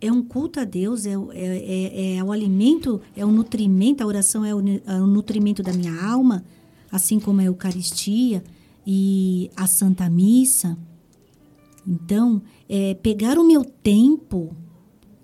é 0.00 0.10
um 0.10 0.22
culto 0.22 0.58
a 0.58 0.64
Deus, 0.64 1.04
é, 1.04 1.12
é, 1.12 1.14
é, 1.34 2.16
é 2.16 2.24
o 2.24 2.32
alimento, 2.32 3.02
é 3.14 3.22
o 3.22 3.30
nutrimento, 3.30 4.02
a 4.02 4.06
oração 4.06 4.46
é 4.46 4.54
o, 4.54 4.60
é 4.66 4.94
o 4.98 5.06
nutrimento 5.06 5.62
da 5.62 5.74
minha 5.74 5.94
alma, 6.02 6.42
assim 6.90 7.20
como 7.20 7.42
a 7.42 7.44
Eucaristia 7.44 8.42
e 8.86 9.50
a 9.54 9.66
Santa 9.66 10.08
Missa. 10.08 10.74
Então, 11.86 12.40
é, 12.66 12.94
pegar 12.94 13.36
o 13.36 13.46
meu 13.46 13.62
tempo, 13.62 14.56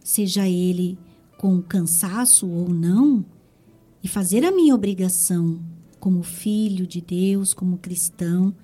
seja 0.05 0.47
ele 0.47 0.99
com 1.39 1.63
cansaço 1.63 2.47
ou 2.47 2.69
não, 2.69 3.25
e 4.05 4.09
fazer 4.09 4.45
a 4.45 4.53
minha 4.53 4.75
obrigação 4.75 5.59
como 5.99 6.23
filho 6.23 6.87
de 6.87 7.01
Deus, 7.01 7.55
como 7.55 7.79
cristão, 7.79 8.55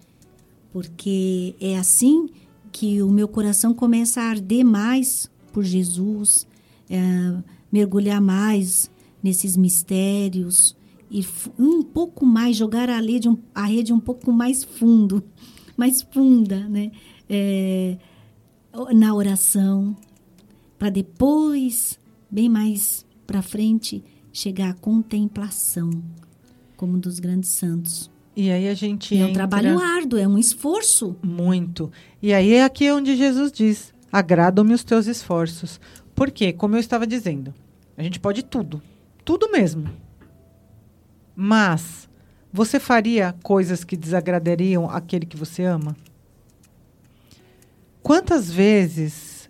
porque 0.72 1.54
é 1.60 1.76
assim 1.76 2.28
que 2.72 3.02
o 3.02 3.10
meu 3.10 3.28
coração 3.28 3.74
começa 3.74 4.20
a 4.20 4.30
arder 4.30 4.64
mais 4.64 5.30
por 5.52 5.62
Jesus, 5.62 6.46
é, 6.88 6.98
mergulhar 7.70 8.20
mais 8.20 8.90
nesses 9.22 9.56
mistérios 9.56 10.74
e 11.10 11.24
um 11.58 11.82
pouco 11.82 12.24
mais 12.24 12.56
jogar 12.56 12.88
a 12.88 12.98
rede 12.98 13.28
um, 13.28 13.36
a 13.54 13.66
rede 13.66 13.92
um 13.92 14.00
pouco 14.00 14.32
mais 14.32 14.64
fundo, 14.64 15.22
mais 15.76 16.00
funda, 16.00 16.66
né? 16.68 16.90
É, 17.28 17.98
na 18.94 19.14
oração, 19.14 19.94
para 20.78 20.88
depois, 20.88 21.98
bem 22.30 22.48
mais 22.48 23.06
para 23.26 23.42
frente, 23.42 24.02
chegar 24.32 24.70
à 24.70 24.74
contemplação, 24.74 25.90
como 26.76 26.98
dos 26.98 27.20
grandes 27.20 27.50
santos. 27.50 28.11
E 28.34 28.50
aí 28.50 28.68
a 28.68 28.74
gente 28.74 29.18
é 29.18 29.26
um 29.26 29.32
trabalho 29.32 29.78
árduo, 29.78 30.18
é 30.18 30.26
um 30.26 30.38
esforço. 30.38 31.16
muito. 31.22 31.92
E 32.20 32.32
aí 32.32 32.54
é 32.54 32.64
aqui 32.64 32.90
onde 32.90 33.16
Jesus 33.16 33.52
diz: 33.52 33.92
agradam-me 34.10 34.72
os 34.72 34.84
teus 34.84 35.06
esforços. 35.06 35.80
Porque, 36.14 36.52
como 36.52 36.76
eu 36.76 36.80
estava 36.80 37.06
dizendo, 37.06 37.54
a 37.96 38.02
gente 38.02 38.20
pode 38.20 38.42
tudo. 38.42 38.82
Tudo 39.24 39.50
mesmo. 39.50 39.88
Mas 41.34 42.08
você 42.52 42.78
faria 42.78 43.34
coisas 43.42 43.84
que 43.84 43.96
desagradariam 43.96 44.88
aquele 44.90 45.26
que 45.26 45.36
você 45.36 45.64
ama? 45.64 45.96
Quantas 48.02 48.50
vezes 48.50 49.48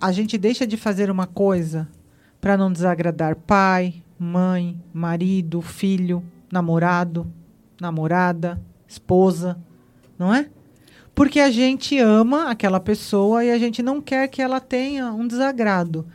a 0.00 0.12
gente 0.12 0.38
deixa 0.38 0.66
de 0.66 0.76
fazer 0.76 1.10
uma 1.10 1.26
coisa 1.26 1.88
para 2.40 2.56
não 2.56 2.72
desagradar 2.72 3.36
pai, 3.36 4.02
mãe, 4.18 4.80
marido, 4.94 5.60
filho, 5.60 6.22
namorado, 6.50 7.30
namorada, 7.80 8.60
esposa, 8.86 9.58
não 10.18 10.34
é? 10.34 10.48
Porque 11.14 11.40
a 11.40 11.50
gente 11.50 11.98
ama 11.98 12.50
aquela 12.50 12.78
pessoa 12.78 13.44
e 13.44 13.50
a 13.50 13.58
gente 13.58 13.82
não 13.82 14.00
quer 14.00 14.28
que 14.28 14.40
ela 14.40 14.60
tenha 14.60 15.12
um 15.12 15.26
desagrado. 15.26 16.06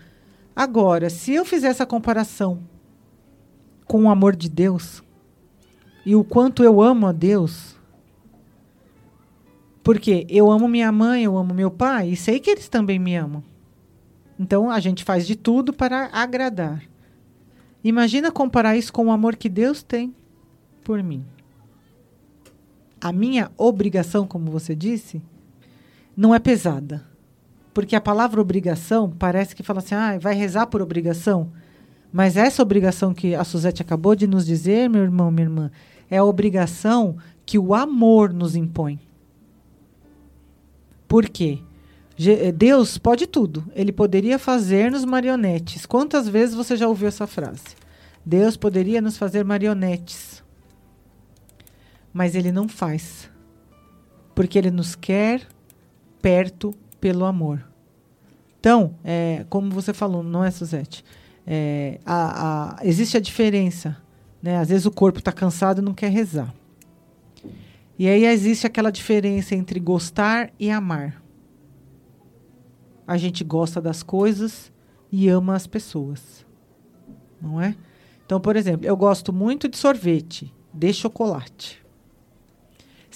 Agora, 0.56 1.10
se 1.10 1.34
eu 1.34 1.44
fizer 1.44 1.68
essa 1.68 1.86
comparação 1.86 2.60
com 3.86 4.04
o 4.04 4.10
amor 4.10 4.36
de 4.36 4.50
Deus 4.50 5.04
e 6.06 6.16
o 6.16 6.24
quanto 6.24 6.64
eu 6.64 6.82
amo 6.82 7.08
a 7.08 7.12
Deus, 7.12 7.76
porque 9.84 10.26
eu 10.30 10.50
amo 10.50 10.68
minha 10.68 10.92
mãe, 10.92 11.24
eu 11.24 11.38
amo 11.38 11.54
meu 11.54 11.70
pai 11.70 12.10
e 12.10 12.16
sei 12.16 12.40
que 12.40 12.50
eles 12.50 12.70
também 12.70 12.98
me 12.98 13.16
amam. 13.16 13.44
Então 14.40 14.70
a 14.70 14.80
gente 14.80 15.04
faz 15.04 15.28
de 15.28 15.36
tudo 15.36 15.72
para 15.74 16.10
agradar. 16.12 16.82
Imagina 17.84 18.32
comparar 18.32 18.76
isso 18.76 18.92
com 18.92 19.06
o 19.06 19.12
amor 19.12 19.36
que 19.36 19.48
Deus 19.48 19.84
tem 19.84 20.16
por 20.84 21.04
mim. 21.04 21.24
A 23.06 23.12
minha 23.12 23.52
obrigação, 23.56 24.26
como 24.26 24.50
você 24.50 24.74
disse, 24.76 25.22
não 26.18 26.34
é 26.34 26.40
pesada. 26.40 27.06
Porque 27.72 27.96
a 27.96 28.02
palavra 28.02 28.42
obrigação 28.42 29.12
parece 29.12 29.56
que 29.56 29.62
fala 29.62 29.78
assim, 29.78 29.94
ah, 29.94 30.18
vai 30.18 30.34
rezar 30.34 30.66
por 30.66 30.82
obrigação. 30.82 31.52
Mas 32.12 32.36
essa 32.36 32.64
obrigação 32.64 33.14
que 33.14 33.36
a 33.36 33.44
Suzete 33.44 33.80
acabou 33.84 34.16
de 34.16 34.26
nos 34.26 34.44
dizer, 34.44 34.90
meu 34.90 35.04
irmão, 35.04 35.30
minha 35.30 35.46
irmã, 35.46 35.72
é 36.10 36.18
a 36.18 36.24
obrigação 36.24 37.16
que 37.46 37.60
o 37.60 37.76
amor 37.76 38.34
nos 38.34 38.56
impõe. 38.56 39.00
Por 41.08 41.30
quê? 41.30 41.60
Je- 42.18 42.52
Deus 42.54 42.98
pode 42.98 43.28
tudo. 43.28 43.66
Ele 43.76 43.92
poderia 43.92 44.40
fazer-nos 44.40 45.06
marionetes. 45.06 45.86
Quantas 45.86 46.28
vezes 46.28 46.56
você 46.56 46.76
já 46.76 46.88
ouviu 46.88 47.08
essa 47.08 47.28
frase? 47.28 47.76
Deus 48.26 48.58
poderia 48.58 49.00
nos 49.00 49.16
fazer 49.16 49.46
marionetes. 49.46 50.44
Mas 52.16 52.34
ele 52.34 52.50
não 52.50 52.70
faz. 52.70 53.30
Porque 54.34 54.58
ele 54.58 54.72
nos 54.72 54.96
quer 54.96 55.46
perto 56.22 56.74
pelo 57.02 57.26
amor. 57.26 57.68
Então, 58.58 58.96
é, 59.04 59.46
como 59.50 59.70
você 59.70 59.94
falou, 59.94 60.24
não 60.24 60.42
é, 60.42 60.50
Suzete? 60.50 61.04
É, 61.46 62.00
a- 62.06 62.78
a- 62.80 62.86
existe 62.88 63.18
a 63.18 63.20
diferença. 63.20 63.98
Né? 64.42 64.56
Às 64.58 64.70
vezes 64.70 64.86
o 64.86 64.92
corpo 64.92 65.20
está 65.20 65.34
cansado 65.34 65.82
e 65.82 65.84
não 65.84 65.94
quer 65.94 66.10
rezar. 66.10 66.56
E 68.00 68.08
aí 68.08 68.24
existe 68.26 68.66
aquela 68.66 68.92
diferença 68.94 69.54
entre 69.54 69.78
gostar 69.78 70.52
e 70.58 70.72
amar. 70.72 71.22
A 73.06 73.18
gente 73.18 73.44
gosta 73.44 73.82
das 73.82 74.02
coisas 74.02 74.72
e 75.12 75.28
ama 75.28 75.54
as 75.54 75.68
pessoas. 75.68 76.46
Não 77.42 77.60
é? 77.62 77.76
Então, 78.26 78.40
por 78.40 78.56
exemplo, 78.56 78.86
eu 78.88 78.96
gosto 78.96 79.34
muito 79.34 79.68
de 79.68 79.78
sorvete, 79.78 80.52
de 80.74 80.94
chocolate. 80.94 81.85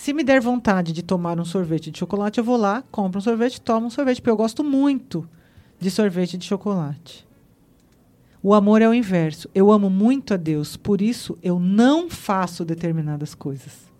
Se 0.01 0.13
me 0.13 0.23
der 0.23 0.39
vontade 0.39 0.93
de 0.93 1.03
tomar 1.03 1.37
um 1.41 1.43
sorvete 1.43 1.91
de 1.91 1.99
chocolate, 1.99 2.37
eu 2.37 2.43
vou 2.43 2.55
lá, 2.55 2.85
compro 2.89 3.17
um 3.19 3.21
sorvete, 3.21 3.59
tomo 3.59 3.87
um 3.87 3.89
sorvete, 3.89 4.21
porque 4.21 4.29
eu 4.29 4.37
gosto 4.37 4.63
muito 4.63 5.27
de 5.77 5.91
sorvete 5.91 6.37
de 6.37 6.45
chocolate. 6.45 7.27
O 8.41 8.53
amor 8.53 8.81
é 8.81 8.87
o 8.87 8.93
inverso. 8.93 9.49
Eu 9.53 9.69
amo 9.69 9.89
muito 9.89 10.33
a 10.33 10.37
Deus, 10.37 10.77
por 10.77 11.01
isso 11.01 11.37
eu 11.43 11.59
não 11.59 12.09
faço 12.09 12.63
determinadas 12.63 13.35
coisas. 13.35 13.91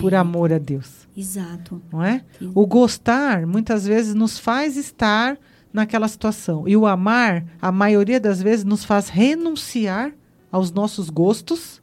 Por 0.00 0.14
É. 0.14 0.16
amor 0.16 0.50
a 0.50 0.56
Deus, 0.56 1.06
Exato. 1.14 1.82
não 1.92 2.02
é? 2.02 2.24
O 2.54 2.66
gostar 2.66 3.46
muitas 3.46 3.84
vezes 3.84 4.14
nos 4.14 4.38
faz 4.38 4.78
estar 4.78 5.36
naquela 5.70 6.08
situação. 6.08 6.66
E 6.66 6.74
o 6.74 6.86
amar, 6.86 7.44
a 7.60 7.70
maioria 7.70 8.18
das 8.18 8.40
vezes, 8.40 8.64
nos 8.64 8.82
faz 8.82 9.10
renunciar 9.10 10.14
aos 10.50 10.72
nossos 10.72 11.10
gostos 11.10 11.82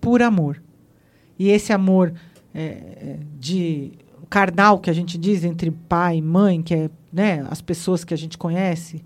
por 0.00 0.22
amor. 0.22 0.62
E 1.38 1.48
esse 1.48 1.72
amor 1.72 2.12
é, 2.54 2.60
é, 2.62 3.18
de 3.38 3.92
carnal 4.28 4.78
que 4.78 4.90
a 4.90 4.92
gente 4.92 5.16
diz 5.18 5.44
entre 5.44 5.70
pai 5.70 6.16
e 6.18 6.22
mãe, 6.22 6.62
que 6.62 6.74
é 6.74 6.90
né, 7.12 7.46
as 7.50 7.60
pessoas 7.60 8.04
que 8.04 8.12
a 8.12 8.16
gente 8.16 8.36
conhece, 8.36 9.02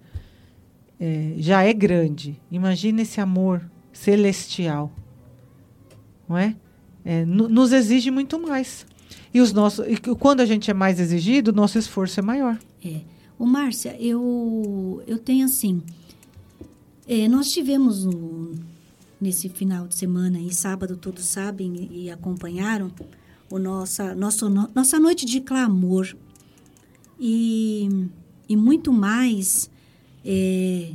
é, 0.99 1.35
já 1.39 1.63
é 1.63 1.73
grande. 1.73 2.41
Imagina 2.51 3.03
esse 3.03 3.21
amor 3.21 3.63
celestial, 3.93 4.91
não 6.29 6.37
é? 6.39 6.57
É, 7.05 7.25
no- 7.25 7.49
nos 7.49 7.73
exige 7.73 8.11
muito 8.11 8.39
mais. 8.41 8.87
E 9.33 9.41
os 9.41 9.53
nossos, 9.53 9.87
e 9.87 9.97
quando 10.17 10.41
a 10.41 10.47
gente 10.47 10.71
é 10.71 10.75
mais 10.75 11.01
exigido, 11.01 11.51
o 11.51 11.55
nosso 11.55 11.79
esforço 11.79 12.21
é 12.21 12.23
maior. 12.23 12.59
É. 12.85 13.01
Ô, 13.39 13.47
Márcia, 13.47 13.97
eu, 14.01 15.03
eu 15.07 15.19
tenho 15.19 15.45
assim. 15.47 15.83
é, 17.09 17.27
nós 17.29 17.51
tivemos 17.51 18.05
no- 18.05 18.53
nesse 19.21 19.49
final 19.49 19.87
de 19.87 19.95
semana 19.95 20.41
e 20.41 20.53
sábado, 20.53 20.97
todos 20.97 21.25
sabem 21.25 21.89
e, 21.93 22.11
acompanharam, 22.11 22.91
o 23.51 23.59
nossa, 23.59 24.15
nosso, 24.15 24.49
no- 24.49 24.71
nossa 24.75 24.99
noite 24.99 25.27
de 25.27 25.41
clamor. 25.41 26.17
E, 27.19 28.07
e 28.49 28.57
muito 28.57 28.93
mais, 28.93 29.71
é, 30.25 30.93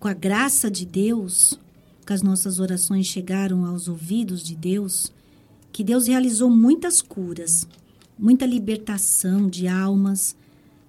com 0.00 0.08
a 0.08 0.12
graça 0.12 0.70
de 0.70 0.84
Deus, 0.84 1.58
que 2.04 2.12
as 2.12 2.22
nossas 2.22 2.58
orações 2.58 3.06
chegaram 3.06 3.64
aos 3.64 3.86
ouvidos 3.86 4.42
de 4.42 4.56
Deus, 4.56 5.12
que 5.70 5.84
Deus 5.84 6.06
realizou 6.08 6.50
muitas 6.50 7.00
curas, 7.00 7.66
muita 8.18 8.44
libertação 8.44 9.48
de 9.48 9.68
almas, 9.68 10.34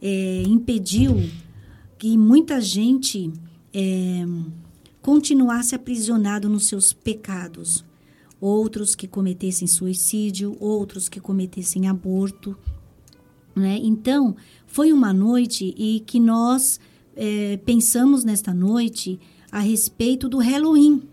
é, 0.02 0.44
impediu 0.48 1.30
que 1.98 2.18
muita 2.18 2.60
gente 2.60 3.32
é, 3.74 4.26
continuasse 5.04 5.76
aprisionado 5.76 6.50
nos 6.50 6.66
seus 6.68 6.94
pecados. 6.94 7.86
Outros 8.40 8.96
que 8.96 9.08
cometessem 9.08 9.68
suicídio, 9.68 10.58
outros 10.60 11.08
que 11.08 11.20
cometessem 11.20 11.88
aborto. 11.88 12.58
Né? 13.56 13.80
Então, 13.84 14.36
foi 14.66 14.92
uma 14.92 15.14
noite 15.14 15.76
e 15.78 16.00
que 16.00 16.20
nós 16.20 16.80
é, 17.16 17.58
pensamos 17.58 18.24
nesta 18.24 18.54
noite 18.54 19.20
a 19.52 19.60
respeito 19.60 20.28
do 20.28 20.40
Halloween, 20.40 21.04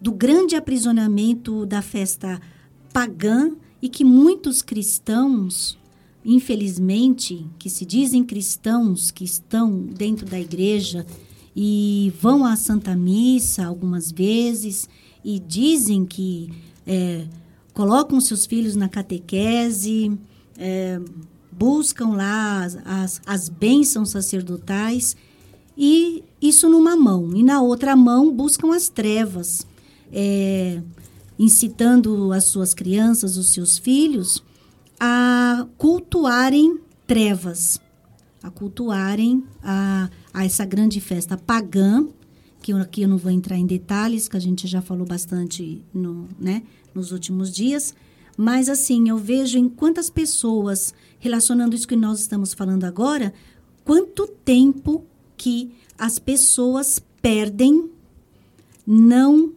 do 0.00 0.10
grande 0.10 0.56
aprisionamento 0.56 1.64
da 1.66 1.82
festa 1.82 2.40
pagã 2.92 3.52
e 3.80 3.88
que 3.88 4.04
muitos 4.04 4.62
cristãos, 4.62 5.78
infelizmente, 6.24 7.46
que 7.58 7.68
se 7.68 7.84
dizem 7.84 8.24
cristãos, 8.24 9.10
que 9.10 9.22
estão 9.22 9.80
dentro 9.80 10.26
da 10.26 10.40
igreja 10.40 11.06
e 11.54 12.12
vão 12.20 12.44
à 12.44 12.56
Santa 12.56 12.94
Missa 12.94 13.64
algumas 13.64 14.10
vezes 14.12 14.88
e 15.24 15.38
dizem 15.38 16.04
que 16.04 16.50
é, 16.86 17.26
colocam 17.74 18.20
seus 18.20 18.46
filhos 18.46 18.76
na 18.76 18.88
catequese, 18.88 20.18
é, 20.56 21.00
buscam 21.50 22.10
lá 22.10 22.64
as, 22.64 22.78
as, 22.84 23.22
as 23.26 23.48
bênçãos 23.48 24.10
sacerdotais 24.10 25.16
e 25.76 26.22
isso 26.40 26.68
numa 26.68 26.96
mão. 26.96 27.34
E 27.34 27.42
na 27.42 27.60
outra 27.60 27.96
mão 27.96 28.32
buscam 28.32 28.74
as 28.74 28.88
trevas, 28.88 29.66
é, 30.12 30.82
incitando 31.38 32.32
as 32.32 32.44
suas 32.44 32.74
crianças, 32.74 33.36
os 33.36 33.52
seus 33.52 33.78
filhos, 33.78 34.42
a 34.98 35.66
cultuarem 35.78 36.78
trevas, 37.06 37.80
a 38.42 38.50
cultuarem 38.50 39.42
a, 39.62 40.10
a 40.32 40.44
essa 40.44 40.64
grande 40.64 41.00
festa 41.00 41.36
pagã, 41.36 42.06
que 42.62 42.72
eu, 42.72 42.78
aqui 42.78 43.02
eu 43.02 43.08
não 43.08 43.16
vou 43.16 43.30
entrar 43.30 43.56
em 43.56 43.66
detalhes, 43.66 44.28
que 44.28 44.36
a 44.36 44.40
gente 44.40 44.66
já 44.66 44.80
falou 44.80 45.06
bastante 45.06 45.82
no, 45.92 46.28
né, 46.38 46.62
nos 46.94 47.12
últimos 47.12 47.50
dias, 47.50 47.94
mas 48.36 48.68
assim, 48.68 49.08
eu 49.08 49.18
vejo 49.18 49.58
em 49.58 49.68
quantas 49.68 50.08
pessoas, 50.08 50.94
relacionando 51.18 51.74
isso 51.74 51.88
que 51.88 51.96
nós 51.96 52.20
estamos 52.20 52.54
falando 52.54 52.84
agora, 52.84 53.34
quanto 53.84 54.26
tempo 54.44 55.04
que 55.36 55.72
as 55.98 56.18
pessoas 56.18 57.02
perdem 57.20 57.90
não 58.86 59.52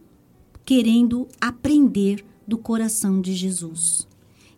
querendo 0.64 1.26
aprender 1.40 2.24
do 2.46 2.58
coração 2.58 3.20
de 3.20 3.34
Jesus. 3.34 4.06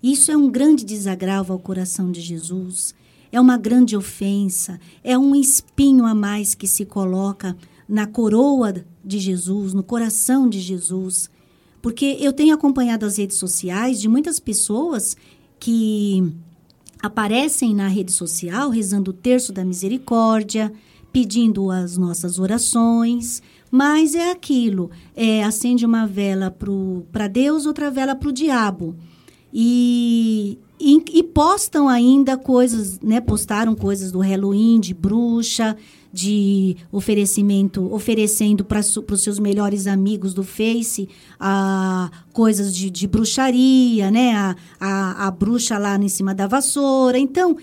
Isso 0.03 0.31
é 0.31 0.37
um 0.37 0.51
grande 0.51 0.85
desagravo 0.85 1.53
ao 1.53 1.59
coração 1.59 2.11
de 2.11 2.21
Jesus, 2.21 2.95
é 3.31 3.41
uma 3.41 3.57
grande 3.57 3.97
ofensa, 3.97 4.79
é 5.03 5.17
um 5.19 5.35
espinho 5.35 6.07
a 6.07 6.15
mais 6.15 6.55
que 6.55 6.67
se 6.67 6.85
coloca 6.85 7.57
na 7.89 8.07
coroa 8.07 8.75
de 9.05 9.19
Jesus, 9.19 9.73
no 9.73 9.83
coração 9.83 10.49
de 10.49 10.61
Jesus. 10.61 11.31
Porque 11.81 12.17
eu 12.21 12.33
tenho 12.33 12.55
acompanhado 12.55 13.07
as 13.07 13.19
redes 13.19 13.37
sociais 13.37 14.01
de 14.01 14.09
muitas 14.09 14.41
pessoas 14.41 15.17
que 15.61 16.33
aparecem 17.03 17.75
na 17.75 17.89
rede 17.89 18.13
social 18.13 18.71
rezando 18.71 19.11
o 19.11 19.15
terço 19.15 19.53
da 19.53 19.65
misericórdia, 19.65 20.73
pedindo 21.13 21.71
as 21.71 21.97
nossas 21.97 22.39
orações, 22.39 23.43
mas 23.71 24.15
é 24.15 24.31
aquilo, 24.31 24.91
é, 25.15 25.43
acende 25.43 25.87
uma 25.87 26.07
vela 26.07 26.55
para 27.11 27.29
Deus, 27.29 27.67
outra 27.67 27.91
vela 27.91 28.15
para 28.15 28.29
o 28.29 28.33
diabo. 28.33 28.97
E, 29.53 30.59
e, 30.79 31.03
e 31.19 31.23
postam 31.23 31.89
ainda 31.89 32.37
coisas, 32.37 33.01
né? 33.01 33.21
Postaram 33.21 33.75
coisas 33.75 34.13
do 34.13 34.21
Halloween, 34.21 34.79
de 34.79 34.93
bruxa, 34.93 35.77
de 36.13 36.77
oferecimento, 36.91 37.93
oferecendo 37.93 38.65
para 38.65 38.81
os 38.81 39.23
seus 39.23 39.39
melhores 39.39 39.87
amigos 39.87 40.33
do 40.33 40.43
Face 40.43 41.09
a, 41.39 42.11
coisas 42.33 42.75
de, 42.75 42.91
de 42.91 43.07
bruxaria, 43.07 44.11
né? 44.11 44.35
A, 44.35 44.57
a, 44.81 45.27
a 45.27 45.31
bruxa 45.31 45.79
lá 45.79 45.97
em 45.97 46.09
cima 46.09 46.35
da 46.35 46.47
vassoura. 46.47 47.19
Então, 47.19 47.57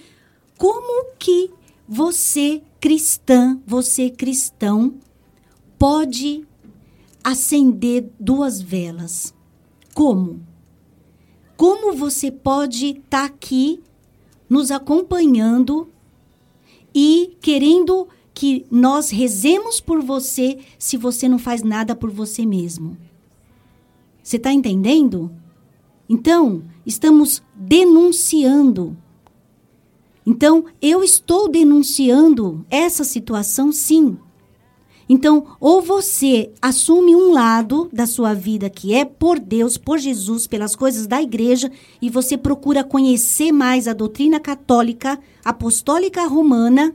como 0.58 1.14
que 1.18 1.50
você, 1.88 2.62
cristã, 2.80 3.60
você 3.66 4.10
cristão, 4.10 4.96
pode 5.78 6.46
acender 7.24 8.10
duas 8.20 8.62
velas? 8.62 9.34
Como? 9.94 10.53
Como 11.56 11.94
você 11.94 12.32
pode 12.32 12.88
estar 12.88 13.10
tá 13.10 13.26
aqui 13.26 13.82
nos 14.50 14.72
acompanhando 14.72 15.88
e 16.94 17.38
querendo 17.42 18.08
que 18.34 18.66
nós 18.70 19.10
rezemos 19.10 19.80
por 19.80 20.02
você 20.02 20.60
se 20.78 20.98
você 20.98 21.28
não 21.28 21.38
faz 21.38 21.64
nada 21.64 21.96
por 21.96 22.10
você 22.10 22.46
mesmo? 22.46 22.98
Você 24.22 24.38
está 24.38 24.52
entendendo? 24.52 25.32
Então, 26.08 26.64
estamos 26.86 27.44
denunciando. 27.54 28.98
Então, 30.26 30.66
eu 30.82 31.04
estou 31.04 31.50
denunciando 31.50 32.66
essa 32.70 33.04
situação, 33.04 33.72
sim. 33.72 34.18
Então, 35.08 35.46
ou 35.60 35.82
você 35.82 36.52
assume 36.62 37.16
um 37.16 37.32
lado 37.32 37.90
da 37.92 38.06
sua 38.06 38.34
vida 38.34 38.70
que 38.70 38.94
é 38.94 39.04
por 39.04 39.40
Deus, 39.40 39.78
por 39.78 40.00
Jesus, 40.00 40.48
pelas 40.48 40.76
coisas 40.76 41.08
da 41.08 41.22
igreja, 41.22 41.72
e 42.02 42.10
você 42.10 42.38
procura 42.38 42.84
conhecer 42.84 43.52
mais 43.52 43.88
a 43.88 43.94
doutrina 43.94 44.40
católica, 44.40 45.20
apostólica 45.44 46.26
romana, 46.26 46.94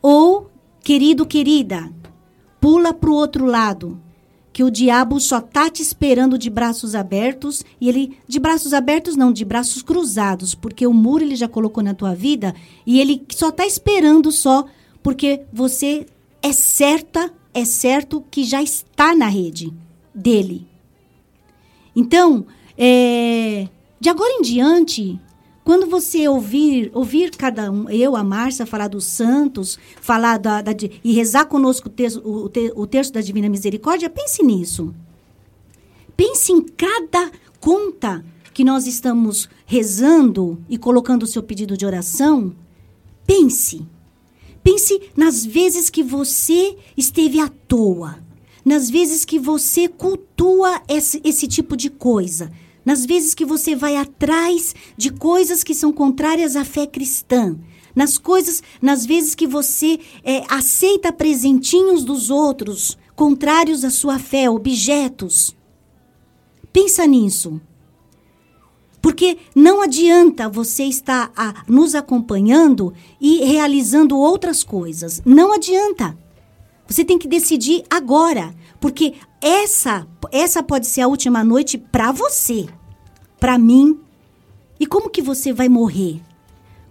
ou, 0.00 0.50
querido, 0.82 1.26
querida, 1.26 1.90
pula 2.60 2.92
para 2.92 3.10
o 3.10 3.14
outro 3.14 3.44
lado, 3.44 4.00
que 4.52 4.62
o 4.62 4.70
diabo 4.70 5.18
só 5.18 5.40
tá 5.40 5.68
te 5.68 5.82
esperando 5.82 6.38
de 6.38 6.48
braços 6.48 6.94
abertos, 6.94 7.64
e 7.80 7.88
ele, 7.88 8.16
de 8.26 8.38
braços 8.38 8.72
abertos 8.72 9.16
não, 9.16 9.32
de 9.32 9.44
braços 9.44 9.82
cruzados, 9.82 10.54
porque 10.54 10.86
o 10.86 10.92
muro 10.92 11.24
ele 11.24 11.36
já 11.36 11.48
colocou 11.48 11.82
na 11.82 11.92
tua 11.92 12.14
vida, 12.14 12.54
e 12.86 13.00
ele 13.00 13.26
só 13.30 13.50
tá 13.50 13.66
esperando 13.66 14.30
só, 14.30 14.64
porque 15.02 15.42
você 15.52 16.06
é 16.44 16.52
certa, 16.52 17.32
é 17.54 17.64
certo 17.64 18.22
que 18.30 18.44
já 18.44 18.62
está 18.62 19.16
na 19.16 19.28
rede 19.28 19.72
dele. 20.14 20.68
Então, 21.96 22.44
é, 22.76 23.66
de 23.98 24.10
agora 24.10 24.30
em 24.30 24.42
diante, 24.42 25.18
quando 25.64 25.86
você 25.86 26.28
ouvir, 26.28 26.90
ouvir 26.92 27.30
cada 27.30 27.72
um, 27.72 27.88
eu, 27.88 28.14
a 28.14 28.22
Márcia, 28.22 28.66
falar 28.66 28.88
dos 28.88 29.06
santos, 29.06 29.78
falar 30.02 30.38
da, 30.38 30.60
da 30.60 30.72
e 31.02 31.14
rezar 31.14 31.46
conosco 31.46 31.88
o 31.88 31.90
terço, 31.90 32.20
o, 32.20 32.50
o 32.74 32.86
terço 32.86 33.10
da 33.10 33.22
Divina 33.22 33.48
Misericórdia, 33.48 34.10
pense 34.10 34.44
nisso. 34.44 34.94
Pense 36.14 36.52
em 36.52 36.60
cada 36.60 37.32
conta 37.58 38.22
que 38.52 38.62
nós 38.62 38.86
estamos 38.86 39.48
rezando 39.64 40.62
e 40.68 40.76
colocando 40.76 41.22
o 41.22 41.26
seu 41.26 41.42
pedido 41.42 41.74
de 41.74 41.86
oração. 41.86 42.54
Pense. 43.26 43.93
Pense 44.64 44.98
nas 45.14 45.44
vezes 45.44 45.90
que 45.90 46.02
você 46.02 46.74
esteve 46.96 47.38
à 47.38 47.48
toa, 47.48 48.18
nas 48.64 48.88
vezes 48.88 49.22
que 49.22 49.38
você 49.38 49.88
cultua 49.88 50.82
esse, 50.88 51.20
esse 51.22 51.46
tipo 51.46 51.76
de 51.76 51.90
coisa, 51.90 52.50
nas 52.82 53.04
vezes 53.04 53.34
que 53.34 53.44
você 53.44 53.76
vai 53.76 53.94
atrás 53.96 54.74
de 54.96 55.12
coisas 55.12 55.62
que 55.62 55.74
são 55.74 55.92
contrárias 55.92 56.56
à 56.56 56.64
fé 56.64 56.86
cristã, 56.86 57.54
nas 57.94 58.16
coisas, 58.16 58.62
nas 58.80 59.04
vezes 59.04 59.34
que 59.34 59.46
você 59.46 60.00
é, 60.24 60.42
aceita 60.48 61.12
presentinhos 61.12 62.02
dos 62.02 62.30
outros 62.30 62.96
contrários 63.14 63.84
à 63.84 63.90
sua 63.90 64.18
fé, 64.18 64.48
objetos. 64.48 65.54
Pensa 66.72 67.06
nisso. 67.06 67.60
Porque 69.04 69.36
não 69.54 69.82
adianta 69.82 70.48
você 70.48 70.84
estar 70.84 71.30
a, 71.36 71.62
nos 71.68 71.94
acompanhando 71.94 72.94
e 73.20 73.44
realizando 73.44 74.16
outras 74.18 74.64
coisas. 74.64 75.20
Não 75.26 75.52
adianta. 75.52 76.16
Você 76.86 77.04
tem 77.04 77.18
que 77.18 77.28
decidir 77.28 77.84
agora, 77.90 78.54
porque 78.80 79.12
essa 79.42 80.06
essa 80.32 80.62
pode 80.62 80.86
ser 80.86 81.02
a 81.02 81.06
última 81.06 81.44
noite 81.44 81.76
para 81.76 82.12
você, 82.12 82.66
para 83.38 83.58
mim. 83.58 84.00
E 84.80 84.86
como 84.86 85.10
que 85.10 85.20
você 85.20 85.52
vai 85.52 85.68
morrer? 85.68 86.22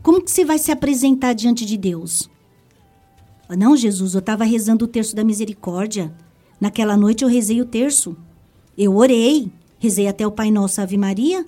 Como 0.04 0.21
que 0.21 0.30
você 0.30 0.45
vai 0.45 0.60
se 0.60 0.71
apresentar 0.71 1.34
diante 1.34 1.65
de 1.65 1.78
Deus? 1.78 2.30
Ah, 3.49 3.56
não, 3.56 3.76
Jesus, 3.76 4.13
eu 4.13 4.19
estava 4.19 4.43
rezando 4.43 4.86
o 4.86 4.88
terço 4.88 5.15
da 5.15 5.23
misericórdia. 5.23 6.13
Naquela 6.62 6.95
noite 6.95 7.23
eu 7.23 7.28
rezei 7.28 7.60
o 7.60 7.65
terço. 7.65 8.15
Eu 8.78 8.97
orei, 8.97 9.52
rezei 9.80 10.08
até 10.08 10.28
o 10.28 10.32
Pai 10.32 10.52
Nosso 10.52 10.80
Ave 10.80 10.95
Maria. 10.95 11.43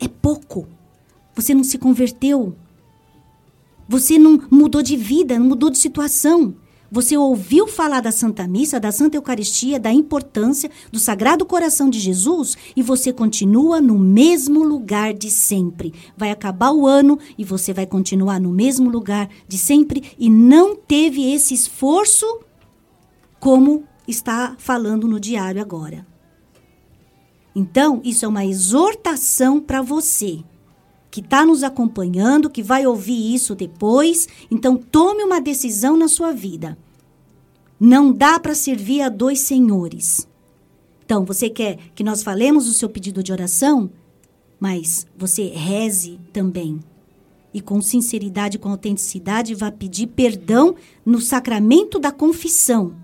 É 0.00 0.08
pouco. 0.08 0.66
Você 1.34 1.54
não 1.54 1.62
se 1.62 1.78
converteu. 1.78 2.56
Você 3.88 4.18
não 4.18 4.40
mudou 4.50 4.82
de 4.82 4.96
vida, 4.96 5.38
não 5.38 5.46
mudou 5.46 5.68
de 5.68 5.78
situação. 5.78 6.54
Você 6.92 7.16
ouviu 7.16 7.68
falar 7.68 8.00
da 8.00 8.10
Santa 8.10 8.48
Missa, 8.48 8.80
da 8.80 8.90
Santa 8.90 9.16
Eucaristia, 9.16 9.78
da 9.78 9.92
importância 9.92 10.68
do 10.90 10.98
Sagrado 10.98 11.44
Coração 11.44 11.88
de 11.88 12.00
Jesus 12.00 12.56
e 12.74 12.82
você 12.82 13.12
continua 13.12 13.80
no 13.80 13.96
mesmo 13.96 14.64
lugar 14.64 15.14
de 15.14 15.30
sempre. 15.30 15.94
Vai 16.16 16.32
acabar 16.32 16.72
o 16.72 16.88
ano 16.88 17.16
e 17.38 17.44
você 17.44 17.72
vai 17.72 17.86
continuar 17.86 18.40
no 18.40 18.50
mesmo 18.50 18.90
lugar 18.90 19.28
de 19.46 19.56
sempre 19.56 20.02
e 20.18 20.28
não 20.28 20.74
teve 20.74 21.32
esse 21.32 21.54
esforço 21.54 22.26
como 23.38 23.84
está 24.08 24.56
falando 24.58 25.06
no 25.06 25.20
diário 25.20 25.62
agora. 25.62 26.09
Então, 27.54 28.00
isso 28.04 28.24
é 28.24 28.28
uma 28.28 28.44
exortação 28.44 29.60
para 29.60 29.82
você 29.82 30.44
que 31.10 31.20
está 31.20 31.44
nos 31.44 31.64
acompanhando, 31.64 32.48
que 32.48 32.62
vai 32.62 32.86
ouvir 32.86 33.34
isso 33.34 33.54
depois. 33.54 34.28
Então, 34.50 34.76
tome 34.76 35.24
uma 35.24 35.40
decisão 35.40 35.96
na 35.96 36.06
sua 36.06 36.32
vida. 36.32 36.78
Não 37.78 38.12
dá 38.12 38.38
para 38.38 38.54
servir 38.54 39.02
a 39.02 39.08
dois 39.08 39.40
senhores. 39.40 40.28
Então, 41.04 41.24
você 41.24 41.50
quer 41.50 41.78
que 41.94 42.04
nós 42.04 42.22
falemos 42.22 42.68
o 42.68 42.72
seu 42.72 42.88
pedido 42.88 43.22
de 43.22 43.32
oração, 43.32 43.90
mas 44.60 45.06
você 45.16 45.48
reze 45.48 46.20
também. 46.32 46.78
E 47.52 47.60
com 47.60 47.82
sinceridade, 47.82 48.58
com 48.58 48.68
autenticidade, 48.68 49.56
vá 49.56 49.72
pedir 49.72 50.06
perdão 50.06 50.76
no 51.04 51.20
sacramento 51.20 51.98
da 51.98 52.12
confissão. 52.12 52.94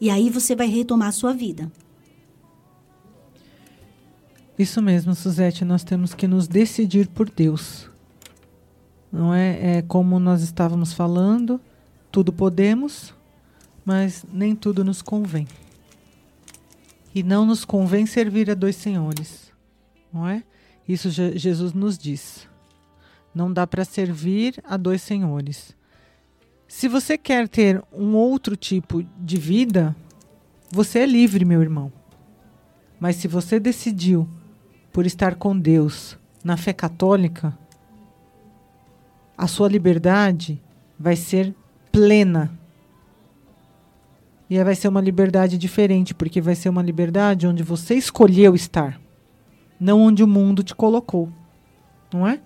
E 0.00 0.08
aí 0.08 0.30
você 0.30 0.54
vai 0.54 0.68
retomar 0.68 1.08
a 1.08 1.12
sua 1.12 1.32
vida. 1.32 1.72
Isso 4.58 4.82
mesmo, 4.82 5.14
Suzete, 5.14 5.64
nós 5.64 5.82
temos 5.82 6.14
que 6.14 6.26
nos 6.26 6.46
decidir 6.46 7.08
por 7.08 7.30
Deus. 7.30 7.90
Não 9.10 9.32
é, 9.32 9.78
é 9.78 9.82
como 9.82 10.18
nós 10.18 10.42
estávamos 10.42 10.92
falando, 10.92 11.60
tudo 12.10 12.32
podemos, 12.32 13.14
mas 13.84 14.24
nem 14.30 14.54
tudo 14.54 14.84
nos 14.84 15.00
convém. 15.00 15.46
E 17.14 17.22
não 17.22 17.44
nos 17.44 17.64
convém 17.64 18.06
servir 18.06 18.50
a 18.50 18.54
dois 18.54 18.76
senhores, 18.76 19.52
não 20.12 20.26
é? 20.26 20.42
Isso 20.88 21.10
Je 21.10 21.36
Jesus 21.38 21.72
nos 21.72 21.96
diz. 21.96 22.48
Não 23.34 23.52
dá 23.52 23.66
para 23.66 23.84
servir 23.84 24.62
a 24.64 24.76
dois 24.76 25.00
senhores. 25.02 25.74
Se 26.68 26.88
você 26.88 27.16
quer 27.16 27.48
ter 27.48 27.82
um 27.92 28.14
outro 28.14 28.56
tipo 28.56 29.02
de 29.18 29.36
vida, 29.36 29.94
você 30.70 31.00
é 31.00 31.06
livre, 31.06 31.44
meu 31.44 31.60
irmão. 31.62 31.92
Mas 32.98 33.16
se 33.16 33.28
você 33.28 33.60
decidiu 33.60 34.28
por 34.92 35.06
estar 35.06 35.36
com 35.36 35.58
Deus 35.58 36.18
na 36.44 36.56
fé 36.56 36.72
católica, 36.72 37.56
a 39.36 39.46
sua 39.46 39.68
liberdade 39.68 40.60
vai 40.98 41.16
ser 41.16 41.54
plena. 41.90 42.52
E 44.48 44.62
vai 44.62 44.74
ser 44.74 44.88
uma 44.88 45.00
liberdade 45.00 45.56
diferente, 45.56 46.14
porque 46.14 46.40
vai 46.40 46.54
ser 46.54 46.68
uma 46.68 46.82
liberdade 46.82 47.46
onde 47.46 47.62
você 47.62 47.94
escolheu 47.94 48.54
estar, 48.54 49.00
não 49.80 50.00
onde 50.00 50.22
o 50.22 50.28
mundo 50.28 50.62
te 50.62 50.74
colocou. 50.74 51.30
Não 52.12 52.26
é? 52.26 52.38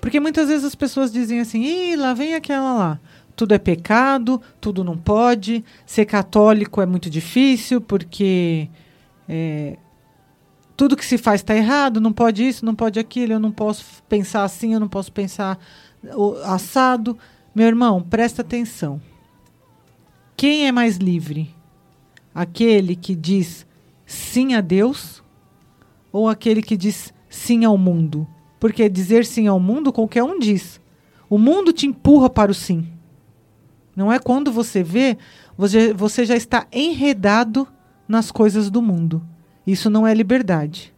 Porque 0.00 0.20
muitas 0.20 0.48
vezes 0.48 0.64
as 0.64 0.76
pessoas 0.76 1.12
dizem 1.12 1.40
assim: 1.40 1.62
Ih, 1.64 1.96
lá 1.96 2.14
vem 2.14 2.34
aquela 2.34 2.74
lá. 2.74 3.00
Tudo 3.34 3.54
é 3.54 3.58
pecado, 3.58 4.40
tudo 4.60 4.84
não 4.84 4.96
pode. 4.96 5.64
Ser 5.84 6.04
católico 6.04 6.80
é 6.80 6.86
muito 6.86 7.10
difícil, 7.10 7.80
porque 7.80 8.68
é, 9.28 9.76
tudo 10.78 10.96
que 10.96 11.04
se 11.04 11.18
faz 11.18 11.40
está 11.40 11.56
errado, 11.56 12.00
não 12.00 12.12
pode 12.12 12.46
isso, 12.46 12.64
não 12.64 12.72
pode 12.72 13.00
aquilo, 13.00 13.32
eu 13.32 13.40
não 13.40 13.50
posso 13.50 14.00
pensar 14.08 14.44
assim, 14.44 14.74
eu 14.74 14.78
não 14.78 14.86
posso 14.86 15.10
pensar 15.10 15.58
assado. 16.44 17.18
Meu 17.52 17.66
irmão, 17.66 18.00
presta 18.00 18.42
atenção. 18.42 19.02
Quem 20.36 20.68
é 20.68 20.72
mais 20.72 20.96
livre? 20.96 21.52
Aquele 22.32 22.94
que 22.94 23.16
diz 23.16 23.66
sim 24.06 24.54
a 24.54 24.60
Deus 24.60 25.20
ou 26.12 26.28
aquele 26.28 26.62
que 26.62 26.76
diz 26.76 27.12
sim 27.28 27.64
ao 27.64 27.76
mundo? 27.76 28.24
Porque 28.60 28.88
dizer 28.88 29.26
sim 29.26 29.48
ao 29.48 29.58
mundo 29.58 29.92
qualquer 29.92 30.22
um 30.22 30.38
diz. 30.38 30.80
O 31.28 31.38
mundo 31.38 31.72
te 31.72 31.88
empurra 31.88 32.30
para 32.30 32.52
o 32.52 32.54
sim. 32.54 32.86
Não 33.96 34.12
é 34.12 34.20
quando 34.20 34.52
você 34.52 34.84
vê, 34.84 35.18
você, 35.56 35.92
você 35.92 36.24
já 36.24 36.36
está 36.36 36.68
enredado 36.70 37.66
nas 38.06 38.30
coisas 38.30 38.70
do 38.70 38.80
mundo. 38.80 39.26
Isso 39.68 39.90
não 39.90 40.06
é 40.06 40.14
liberdade. 40.14 40.94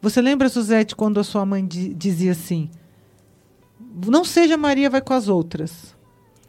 Você 0.00 0.22
lembra, 0.22 0.48
Suzete, 0.48 0.94
quando 0.94 1.18
a 1.18 1.24
sua 1.24 1.44
mãe 1.44 1.66
dizia 1.66 2.30
assim: 2.30 2.70
Não 4.06 4.24
seja 4.24 4.56
Maria 4.56 4.88
vai 4.88 5.00
com 5.00 5.12
as 5.12 5.26
outras. 5.26 5.92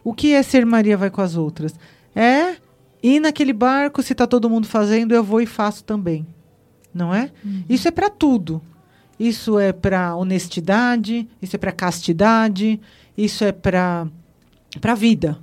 O 0.04 0.14
que 0.14 0.34
é 0.34 0.44
ser 0.44 0.64
Maria 0.68 0.96
vai 0.96 1.10
com 1.10 1.22
as 1.22 1.36
outras? 1.36 1.74
É 2.16 2.58
ir 3.02 3.20
naquele 3.20 3.54
barco, 3.54 4.04
se 4.04 4.12
está 4.12 4.28
todo 4.28 4.48
mundo 4.48 4.68
fazendo, 4.68 5.16
eu 5.16 5.24
vou 5.24 5.42
e 5.42 5.48
faço 5.48 5.84
também. 5.84 6.28
Não 6.94 7.12
é? 7.12 7.32
Uhum. 7.44 7.64
Isso 7.68 7.88
é 7.88 7.92
para 7.92 8.12
tudo. 8.12 8.62
Isso 9.20 9.58
é 9.58 9.74
para 9.74 10.16
honestidade, 10.16 11.28
isso 11.42 11.56
é 11.56 11.60
para 11.60 11.72
castidade, 11.72 12.80
isso 13.18 13.44
é 13.44 13.52
para 13.52 14.08
a 14.84 14.96
vida. 14.96 15.40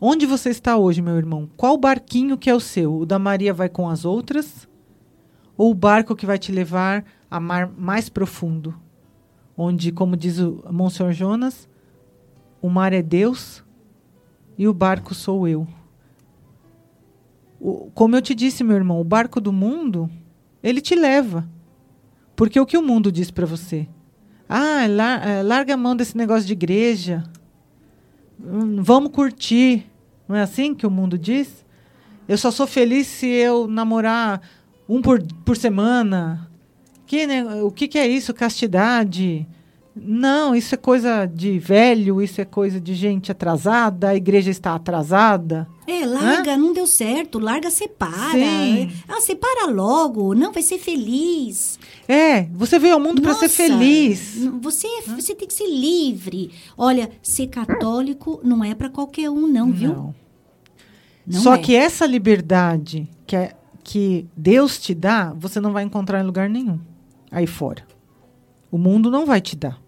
Onde 0.00 0.26
você 0.26 0.50
está 0.50 0.76
hoje, 0.76 1.02
meu 1.02 1.16
irmão? 1.16 1.48
Qual 1.56 1.76
barquinho 1.76 2.38
que 2.38 2.48
é 2.48 2.54
o 2.54 2.60
seu? 2.60 2.98
O 2.98 3.06
da 3.06 3.18
Maria 3.18 3.52
vai 3.52 3.68
com 3.68 3.88
as 3.88 4.04
outras? 4.04 4.68
Ou 5.56 5.72
o 5.72 5.74
barco 5.74 6.14
que 6.14 6.26
vai 6.26 6.38
te 6.38 6.52
levar 6.52 7.04
a 7.28 7.40
mar 7.40 7.68
mais 7.76 8.08
profundo? 8.08 8.74
Onde, 9.56 9.90
como 9.90 10.16
diz 10.16 10.38
o 10.38 10.64
Monsenhor 10.70 11.12
Jonas, 11.12 11.68
o 12.62 12.68
mar 12.68 12.92
é 12.92 13.02
Deus 13.02 13.64
e 14.56 14.68
o 14.68 14.74
barco 14.74 15.14
sou 15.14 15.48
eu. 15.48 15.66
O, 17.60 17.90
como 17.92 18.14
eu 18.14 18.22
te 18.22 18.36
disse, 18.36 18.62
meu 18.62 18.76
irmão, 18.76 19.00
o 19.00 19.04
barco 19.04 19.40
do 19.40 19.52
mundo, 19.52 20.08
ele 20.62 20.80
te 20.80 20.94
leva. 20.94 21.48
Porque 22.36 22.60
o 22.60 22.66
que 22.66 22.78
o 22.78 22.82
mundo 22.82 23.10
diz 23.10 23.32
para 23.32 23.46
você? 23.46 23.88
Ah, 24.48 24.84
é, 24.84 25.42
larga 25.42 25.74
a 25.74 25.76
mão 25.76 25.96
desse 25.96 26.16
negócio 26.16 26.46
de 26.46 26.52
igreja. 26.52 27.24
Vamos 28.38 29.10
curtir. 29.10 29.86
Não 30.28 30.36
é 30.36 30.42
assim 30.42 30.74
que 30.74 30.86
o 30.86 30.90
mundo 30.90 31.18
diz? 31.18 31.64
Eu 32.28 32.36
só 32.36 32.50
sou 32.50 32.66
feliz 32.66 33.06
se 33.06 33.26
eu 33.26 33.66
namorar 33.66 34.40
um 34.88 35.02
por, 35.02 35.22
por 35.44 35.56
semana. 35.56 36.50
Que, 37.06 37.26
né, 37.26 37.42
o 37.62 37.70
que, 37.70 37.88
que 37.88 37.98
é 37.98 38.06
isso? 38.06 38.34
Castidade? 38.34 39.46
Não, 40.02 40.54
isso 40.54 40.74
é 40.74 40.78
coisa 40.78 41.26
de 41.26 41.58
velho, 41.58 42.22
isso 42.22 42.40
é 42.40 42.44
coisa 42.44 42.80
de 42.80 42.94
gente 42.94 43.32
atrasada, 43.32 44.08
a 44.08 44.14
igreja 44.14 44.50
está 44.50 44.74
atrasada. 44.74 45.68
É, 45.86 46.04
larga, 46.04 46.54
Hã? 46.54 46.56
não 46.56 46.72
deu 46.72 46.86
certo, 46.86 47.38
larga, 47.38 47.70
separa. 47.70 48.32
Sim. 48.32 48.90
Ah, 49.08 49.20
separa 49.20 49.66
logo, 49.70 50.34
não, 50.34 50.52
vai 50.52 50.62
ser 50.62 50.78
feliz. 50.78 51.78
É, 52.06 52.44
você 52.52 52.78
veio 52.78 52.94
ao 52.94 53.00
mundo 53.00 53.22
para 53.22 53.34
ser 53.34 53.48
feliz. 53.48 54.36
Você, 54.60 54.86
é, 54.86 55.02
você 55.02 55.34
tem 55.34 55.48
que 55.48 55.54
ser 55.54 55.68
livre. 55.68 56.50
Olha, 56.76 57.10
ser 57.22 57.46
católico 57.46 58.40
não 58.44 58.62
é 58.62 58.74
para 58.74 58.90
qualquer 58.90 59.30
um, 59.30 59.46
não, 59.46 59.72
viu? 59.72 59.94
Não. 59.94 60.14
não 61.26 61.40
Só 61.40 61.54
é. 61.54 61.58
que 61.58 61.74
essa 61.74 62.04
liberdade 62.04 63.08
que, 63.26 63.34
é, 63.34 63.54
que 63.82 64.26
Deus 64.36 64.78
te 64.78 64.94
dá, 64.94 65.32
você 65.34 65.58
não 65.60 65.72
vai 65.72 65.84
encontrar 65.84 66.20
em 66.20 66.26
lugar 66.26 66.48
nenhum 66.48 66.78
aí 67.30 67.46
fora. 67.46 67.86
O 68.70 68.78
mundo 68.78 69.10
não 69.10 69.24
vai 69.24 69.40
te 69.40 69.56
dar. 69.56 69.80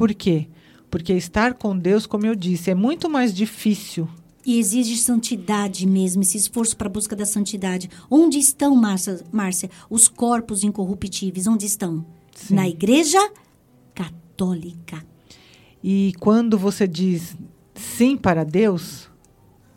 Por 0.00 0.14
quê? 0.14 0.48
Porque 0.90 1.12
estar 1.12 1.52
com 1.52 1.76
Deus, 1.76 2.06
como 2.06 2.24
eu 2.24 2.34
disse, 2.34 2.70
é 2.70 2.74
muito 2.74 3.10
mais 3.10 3.34
difícil. 3.34 4.08
E 4.46 4.58
exige 4.58 4.96
santidade 4.96 5.86
mesmo, 5.86 6.22
esse 6.22 6.38
esforço 6.38 6.74
para 6.74 6.86
a 6.88 6.90
busca 6.90 7.14
da 7.14 7.26
santidade. 7.26 7.90
Onde 8.10 8.38
estão, 8.38 8.74
Márcia, 8.74 9.22
Márcia, 9.30 9.68
os 9.90 10.08
corpos 10.08 10.64
incorruptíveis? 10.64 11.46
Onde 11.46 11.66
estão? 11.66 12.06
Sim. 12.34 12.54
Na 12.54 12.66
igreja 12.66 13.18
católica. 13.94 15.04
E 15.84 16.14
quando 16.18 16.56
você 16.56 16.88
diz 16.88 17.36
sim 17.74 18.16
para 18.16 18.42
Deus, 18.42 19.06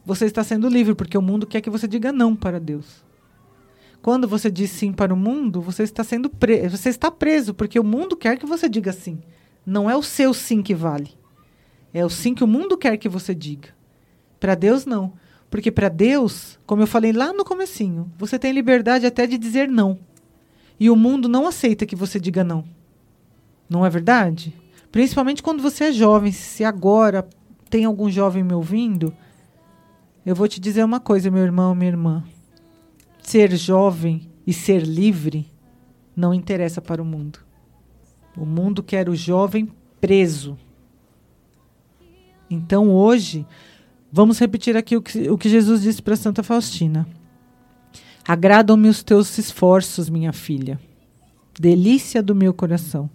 você 0.05 0.23
está 0.23 0.41
sendo 0.41 0.69
livre, 0.69 0.95
porque 0.95 1.17
o 1.17 1.21
mundo 1.21 1.45
quer 1.45 1.59
que 1.59 1.69
você 1.69 1.85
diga 1.85 2.13
não 2.13 2.33
para 2.33 2.61
Deus. 2.61 3.03
Quando 4.01 4.25
você 4.25 4.49
diz 4.49 4.71
sim 4.71 4.93
para 4.93 5.13
o 5.13 5.17
mundo, 5.17 5.59
você 5.59 5.83
está 5.83 6.01
sendo 6.01 6.29
pre 6.29 6.69
você 6.69 6.87
está 6.87 7.11
preso, 7.11 7.53
porque 7.53 7.77
o 7.77 7.83
mundo 7.83 8.15
quer 8.15 8.37
que 8.37 8.45
você 8.45 8.69
diga 8.69 8.93
sim. 8.93 9.19
Não 9.65 9.89
é 9.89 9.95
o 9.95 10.03
seu 10.03 10.33
sim 10.33 10.61
que 10.61 10.75
vale. 10.75 11.11
É 11.93 12.05
o 12.05 12.09
sim 12.09 12.33
que 12.33 12.43
o 12.43 12.47
mundo 12.47 12.77
quer 12.77 12.97
que 12.97 13.07
você 13.07 13.33
diga. 13.35 13.69
Para 14.39 14.55
Deus 14.55 14.85
não, 14.85 15.13
porque 15.49 15.71
para 15.71 15.87
Deus, 15.87 16.57
como 16.65 16.81
eu 16.81 16.87
falei 16.87 17.13
lá 17.13 17.31
no 17.31 17.45
comecinho, 17.45 18.11
você 18.17 18.39
tem 18.39 18.51
liberdade 18.51 19.05
até 19.05 19.27
de 19.27 19.37
dizer 19.37 19.67
não. 19.67 19.99
E 20.79 20.89
o 20.89 20.95
mundo 20.95 21.29
não 21.29 21.47
aceita 21.47 21.85
que 21.85 21.95
você 21.95 22.19
diga 22.19 22.43
não. 22.43 22.65
Não 23.69 23.85
é 23.85 23.89
verdade? 23.89 24.53
Principalmente 24.91 25.43
quando 25.43 25.61
você 25.61 25.85
é 25.85 25.91
jovem. 25.91 26.31
Se 26.31 26.63
agora 26.63 27.27
tem 27.69 27.85
algum 27.85 28.09
jovem 28.09 28.43
me 28.43 28.53
ouvindo, 28.53 29.13
eu 30.25 30.35
vou 30.35 30.47
te 30.47 30.59
dizer 30.59 30.83
uma 30.83 30.99
coisa, 30.99 31.29
meu 31.29 31.43
irmão, 31.43 31.75
minha 31.75 31.91
irmã. 31.91 32.23
Ser 33.21 33.55
jovem 33.55 34.29
e 34.45 34.51
ser 34.51 34.83
livre 34.83 35.47
não 36.15 36.33
interessa 36.33 36.81
para 36.81 37.01
o 37.01 37.05
mundo. 37.05 37.39
O 38.35 38.45
mundo 38.45 38.81
quer 38.81 39.09
o 39.09 39.15
jovem 39.15 39.69
preso. 40.01 40.57
Então 42.49 42.89
hoje, 42.89 43.45
vamos 44.11 44.39
repetir 44.39 44.75
aqui 44.75 44.95
o 44.95 45.01
que, 45.01 45.29
o 45.29 45.37
que 45.37 45.49
Jesus 45.49 45.81
disse 45.81 46.01
para 46.01 46.15
Santa 46.15 46.43
Faustina. 46.43 47.07
Agradam-me 48.27 48.87
os 48.87 49.03
teus 49.03 49.37
esforços, 49.37 50.09
minha 50.09 50.31
filha. 50.31 50.79
Delícia 51.59 52.23
do 52.23 52.33
meu 52.33 52.53
coração. 52.53 53.09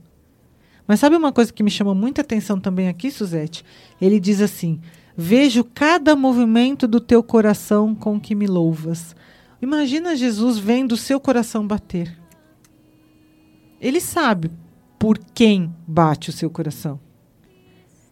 Mas 0.86 1.00
sabe 1.00 1.16
uma 1.16 1.32
coisa 1.32 1.52
que 1.52 1.62
me 1.62 1.70
chama 1.70 1.94
muita 1.94 2.22
atenção 2.22 2.58
também 2.58 2.88
aqui, 2.88 3.10
Suzete? 3.10 3.64
Ele 4.00 4.20
diz 4.20 4.40
assim: 4.40 4.80
Vejo 5.16 5.64
cada 5.64 6.14
movimento 6.14 6.86
do 6.86 7.00
teu 7.00 7.22
coração 7.22 7.94
com 7.94 8.20
que 8.20 8.34
me 8.34 8.46
louvas. 8.46 9.14
Imagina 9.60 10.16
Jesus 10.16 10.58
vendo 10.58 10.92
o 10.92 10.96
seu 10.96 11.18
coração 11.18 11.66
bater. 11.66 12.16
Ele 13.80 14.00
sabe 14.00 14.50
por 14.98 15.18
quem 15.18 15.74
bate 15.86 16.30
o 16.30 16.32
seu 16.32 16.50
coração. 16.50 16.98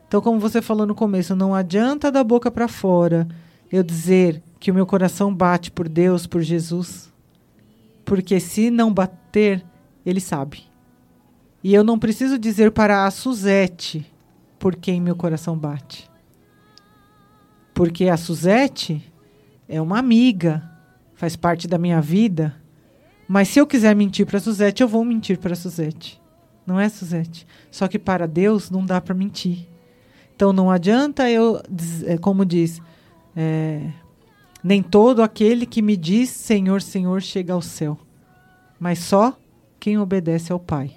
Então, 0.06 0.20
como 0.20 0.38
você 0.38 0.62
falou 0.62 0.86
no 0.86 0.94
começo, 0.94 1.34
não 1.34 1.54
adianta 1.54 2.12
da 2.12 2.22
boca 2.22 2.50
para 2.50 2.68
fora 2.68 3.26
eu 3.70 3.82
dizer 3.82 4.42
que 4.60 4.70
o 4.70 4.74
meu 4.74 4.86
coração 4.86 5.34
bate 5.34 5.70
por 5.70 5.88
Deus, 5.88 6.26
por 6.26 6.42
Jesus. 6.42 7.12
Porque 8.04 8.38
se 8.38 8.70
não 8.70 8.94
bater, 8.94 9.64
ele 10.04 10.20
sabe. 10.20 10.62
E 11.62 11.74
eu 11.74 11.82
não 11.82 11.98
preciso 11.98 12.38
dizer 12.38 12.70
para 12.70 13.04
a 13.04 13.10
Suzete 13.10 14.06
por 14.58 14.76
quem 14.76 15.00
meu 15.00 15.16
coração 15.16 15.58
bate. 15.58 16.08
Porque 17.74 18.08
a 18.08 18.16
Suzete 18.16 19.12
é 19.68 19.82
uma 19.82 19.98
amiga, 19.98 20.62
faz 21.14 21.34
parte 21.34 21.66
da 21.66 21.76
minha 21.76 22.00
vida. 22.00 22.54
Mas 23.26 23.48
se 23.48 23.58
eu 23.58 23.66
quiser 23.66 23.96
mentir 23.96 24.24
para 24.24 24.38
a 24.38 24.40
Suzete, 24.40 24.82
eu 24.82 24.88
vou 24.88 25.04
mentir 25.04 25.38
para 25.38 25.54
a 25.54 25.56
Suzete. 25.56 26.22
Não 26.66 26.80
é, 26.80 26.88
Suzete? 26.88 27.46
Só 27.70 27.86
que 27.86 27.98
para 27.98 28.26
Deus 28.26 28.70
não 28.70 28.84
dá 28.84 29.00
para 29.00 29.14
mentir. 29.14 29.68
Então 30.34 30.52
não 30.52 30.70
adianta 30.70 31.30
eu, 31.30 31.62
é, 32.04 32.18
como 32.18 32.44
diz, 32.44 32.82
é, 33.34 33.90
nem 34.62 34.82
todo 34.82 35.22
aquele 35.22 35.64
que 35.64 35.80
me 35.80 35.96
diz 35.96 36.28
Senhor, 36.28 36.82
Senhor 36.82 37.22
chega 37.22 37.52
ao 37.52 37.62
céu, 37.62 37.98
mas 38.78 38.98
só 38.98 39.38
quem 39.78 39.96
obedece 39.96 40.52
ao 40.52 40.58
Pai. 40.58 40.94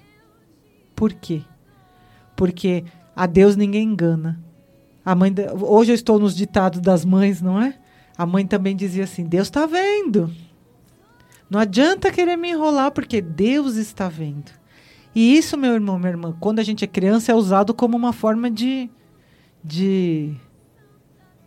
Por 0.94 1.12
quê? 1.12 1.42
Porque 2.36 2.84
a 3.14 3.26
Deus 3.26 3.56
ninguém 3.56 3.84
engana. 3.84 4.38
A 5.04 5.14
mãe 5.14 5.34
hoje 5.62 5.92
eu 5.92 5.94
estou 5.94 6.18
nos 6.18 6.34
ditados 6.34 6.80
das 6.80 7.04
mães, 7.04 7.40
não 7.40 7.62
é? 7.62 7.78
A 8.18 8.26
mãe 8.26 8.46
também 8.46 8.76
dizia 8.76 9.04
assim: 9.04 9.24
Deus 9.24 9.46
está 9.46 9.64
vendo. 9.64 10.30
Não 11.48 11.58
adianta 11.58 12.12
querer 12.12 12.36
me 12.36 12.50
enrolar, 12.50 12.92
porque 12.92 13.22
Deus 13.22 13.76
está 13.76 14.08
vendo. 14.08 14.59
E 15.14 15.36
isso, 15.36 15.56
meu 15.56 15.74
irmão, 15.74 15.98
minha 15.98 16.10
irmã, 16.10 16.34
quando 16.38 16.60
a 16.60 16.62
gente 16.62 16.84
é 16.84 16.86
criança, 16.86 17.32
é 17.32 17.34
usado 17.34 17.74
como 17.74 17.96
uma 17.96 18.12
forma 18.12 18.50
de. 18.50 18.88
de. 19.62 20.32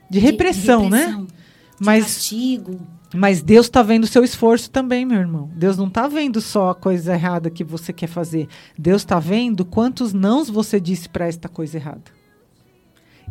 de 0.09 0.19
repressão, 0.19 0.89
né? 0.89 0.97
repressão, 0.97 1.25
de 1.25 1.33
Mas, 1.79 2.03
castigo. 2.03 2.79
mas 3.13 3.41
Deus 3.41 3.67
está 3.67 3.81
vendo 3.81 4.03
o 4.03 4.07
seu 4.07 4.23
esforço 4.23 4.69
também, 4.69 5.05
meu 5.05 5.19
irmão. 5.19 5.49
Deus 5.55 5.77
não 5.77 5.87
está 5.87 6.07
vendo 6.07 6.41
só 6.41 6.71
a 6.71 6.75
coisa 6.75 7.13
errada 7.13 7.49
que 7.49 7.63
você 7.63 7.93
quer 7.93 8.07
fazer. 8.07 8.47
Deus 8.77 9.01
está 9.01 9.19
vendo 9.19 9.63
quantos 9.63 10.13
nãos 10.13 10.49
você 10.49 10.79
disse 10.79 11.07
para 11.07 11.27
esta 11.27 11.47
coisa 11.47 11.77
errada. 11.77 12.11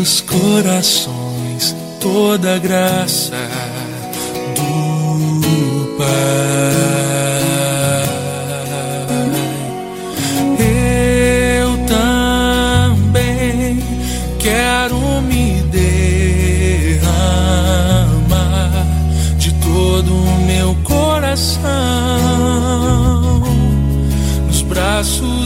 Sobre 0.00 0.02
os 0.02 0.20
corações 0.22 1.74
toda 2.00 2.54
a 2.54 2.58
graça 2.58 3.36
do 4.56 5.96
Pai. 5.96 6.06
Eu 10.58 11.78
também 11.86 13.78
quero 14.38 14.98
me 15.22 15.62
derramar 15.70 17.06
de 19.36 19.52
todo 19.54 20.14
o 20.14 20.40
meu 20.46 20.74
coração 20.84 21.60
nos 24.46 24.62
braços 24.62 25.39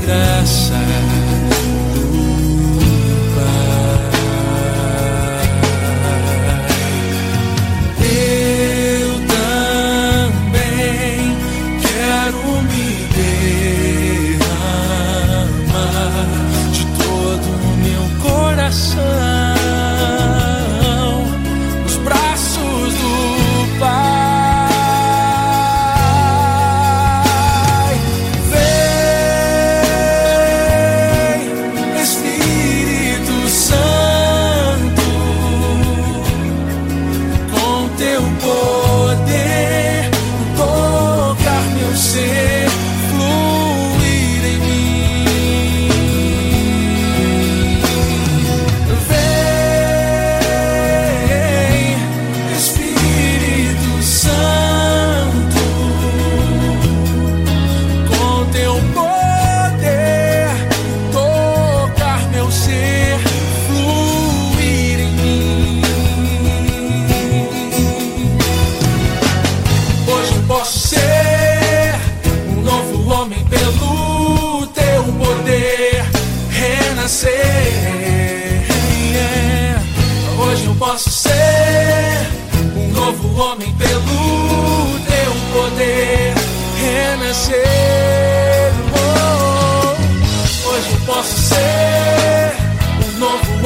graça 0.00 0.69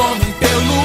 homem 0.04 0.32
pelo 0.32 0.83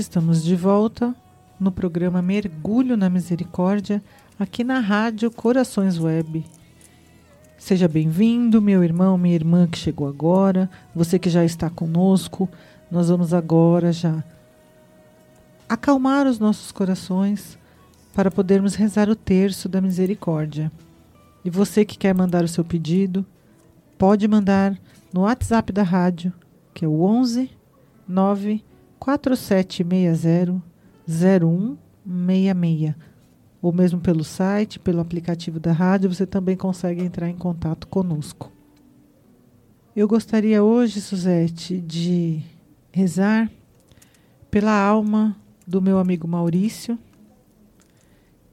estamos 0.00 0.42
de 0.42 0.56
volta 0.56 1.14
no 1.58 1.70
programa 1.70 2.20
Mergulho 2.20 2.96
na 2.96 3.08
Misericórdia, 3.08 4.02
aqui 4.38 4.64
na 4.64 4.80
Rádio 4.80 5.30
Corações 5.30 5.98
Web. 5.98 6.44
Seja 7.56 7.86
bem-vindo, 7.86 8.60
meu 8.60 8.82
irmão, 8.82 9.16
minha 9.16 9.34
irmã 9.34 9.66
que 9.66 9.78
chegou 9.78 10.08
agora, 10.08 10.68
você 10.94 11.18
que 11.18 11.30
já 11.30 11.44
está 11.44 11.70
conosco. 11.70 12.48
Nós 12.90 13.08
vamos 13.08 13.32
agora 13.32 13.92
já 13.92 14.22
acalmar 15.68 16.26
os 16.26 16.38
nossos 16.38 16.72
corações 16.72 17.58
para 18.12 18.30
podermos 18.30 18.74
rezar 18.74 19.08
o 19.08 19.16
terço 19.16 19.68
da 19.68 19.80
misericórdia. 19.80 20.72
E 21.44 21.50
você 21.50 21.84
que 21.84 21.98
quer 21.98 22.14
mandar 22.14 22.44
o 22.44 22.48
seu 22.48 22.64
pedido, 22.64 23.24
pode 23.96 24.26
mandar 24.26 24.78
no 25.12 25.22
WhatsApp 25.22 25.72
da 25.72 25.82
rádio, 25.82 26.32
que 26.72 26.84
é 26.84 26.88
o 26.88 27.02
11 27.02 27.50
9 28.06 28.62
4760 28.98 30.62
0166. 31.06 32.94
Ou 33.60 33.72
mesmo 33.72 33.98
pelo 33.98 34.22
site, 34.22 34.78
pelo 34.78 35.00
aplicativo 35.00 35.58
da 35.58 35.72
rádio, 35.72 36.12
você 36.12 36.26
também 36.26 36.56
consegue 36.56 37.02
entrar 37.02 37.30
em 37.30 37.36
contato 37.36 37.88
conosco. 37.88 38.52
Eu 39.96 40.06
gostaria 40.06 40.62
hoje, 40.62 41.00
Suzete, 41.00 41.80
de 41.80 42.42
rezar 42.92 43.50
pela 44.50 44.78
alma 44.78 45.36
do 45.66 45.80
meu 45.80 45.98
amigo 45.98 46.28
Maurício, 46.28 46.98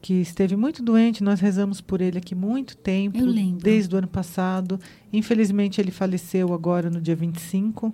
que 0.02 0.14
esteve 0.14 0.56
muito 0.56 0.82
doente. 0.82 1.24
Nós 1.24 1.40
rezamos 1.40 1.82
por 1.82 2.00
ele 2.00 2.18
aqui 2.18 2.34
muito 2.34 2.78
tempo, 2.78 3.18
desde 3.60 3.94
o 3.94 3.98
ano 3.98 4.08
passado. 4.08 4.80
Infelizmente, 5.12 5.82
ele 5.82 5.92
faleceu 5.92 6.54
agora 6.54 6.90
no 6.90 7.02
dia 7.02 7.16
25. 7.16 7.94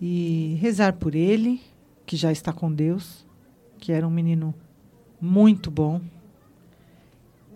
E 0.00 0.56
rezar 0.60 0.92
por 0.94 1.14
ele, 1.14 1.60
que 2.04 2.16
já 2.16 2.30
está 2.30 2.52
com 2.52 2.72
Deus, 2.72 3.26
que 3.78 3.92
era 3.92 4.06
um 4.06 4.10
menino 4.10 4.54
muito 5.20 5.70
bom. 5.70 6.00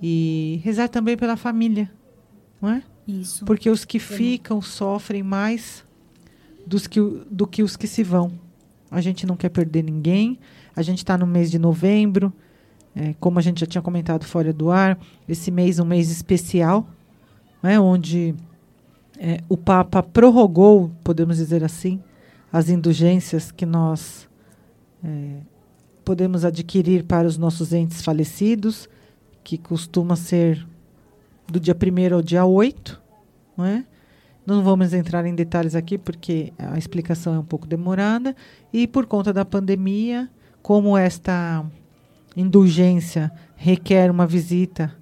E 0.02 0.60
rezar 0.64 0.88
também 0.88 1.16
pela 1.16 1.36
família, 1.36 1.90
não 2.60 2.70
é? 2.70 2.82
Isso. 3.06 3.44
Porque 3.44 3.68
os 3.68 3.84
que 3.84 3.98
ficam 3.98 4.62
sofrem 4.62 5.22
mais 5.22 5.84
dos 6.66 6.86
que, 6.86 7.00
do 7.30 7.46
que 7.46 7.62
os 7.62 7.76
que 7.76 7.86
se 7.86 8.02
vão. 8.02 8.30
A 8.90 9.00
gente 9.00 9.26
não 9.26 9.36
quer 9.36 9.50
perder 9.50 9.82
ninguém. 9.82 10.38
A 10.74 10.82
gente 10.82 10.98
está 10.98 11.18
no 11.18 11.26
mês 11.26 11.50
de 11.50 11.58
novembro. 11.58 12.32
é, 12.94 13.14
como 13.20 13.38
a 13.38 13.42
gente 13.42 13.60
já 13.60 13.66
tinha 13.66 13.82
comentado 13.82 14.24
fora 14.24 14.52
do 14.52 14.70
ar, 14.70 14.98
esse 15.28 15.50
mês 15.50 15.78
é 15.78 15.82
um 15.82 15.86
mês 15.86 16.10
especial, 16.10 16.88
né, 17.62 17.78
onde 17.78 18.34
é, 19.18 19.40
o 19.48 19.56
Papa 19.56 20.02
prorrogou, 20.02 20.90
podemos 21.04 21.36
dizer 21.36 21.62
assim, 21.62 22.02
as 22.52 22.68
indulgências 22.68 23.50
que 23.50 23.64
nós 23.64 24.28
é, 25.04 25.38
podemos 26.04 26.44
adquirir 26.44 27.04
para 27.04 27.26
os 27.26 27.38
nossos 27.38 27.72
entes 27.72 28.02
falecidos, 28.02 28.88
que 29.44 29.56
costuma 29.56 30.16
ser 30.16 30.66
do 31.46 31.58
dia 31.58 31.74
1 31.74 32.14
ao 32.14 32.22
dia 32.22 32.44
8, 32.44 33.00
não 33.56 33.64
é? 33.64 33.84
Não 34.46 34.62
vamos 34.62 34.92
entrar 34.92 35.24
em 35.26 35.34
detalhes 35.34 35.74
aqui 35.74 35.98
porque 35.98 36.52
a 36.58 36.76
explicação 36.78 37.34
é 37.34 37.38
um 37.38 37.44
pouco 37.44 37.66
demorada 37.66 38.34
e 38.72 38.86
por 38.86 39.06
conta 39.06 39.32
da 39.32 39.44
pandemia, 39.44 40.28
como 40.62 40.96
esta 40.96 41.64
indulgência 42.36 43.30
requer 43.56 44.10
uma 44.10 44.26
visita 44.26 44.94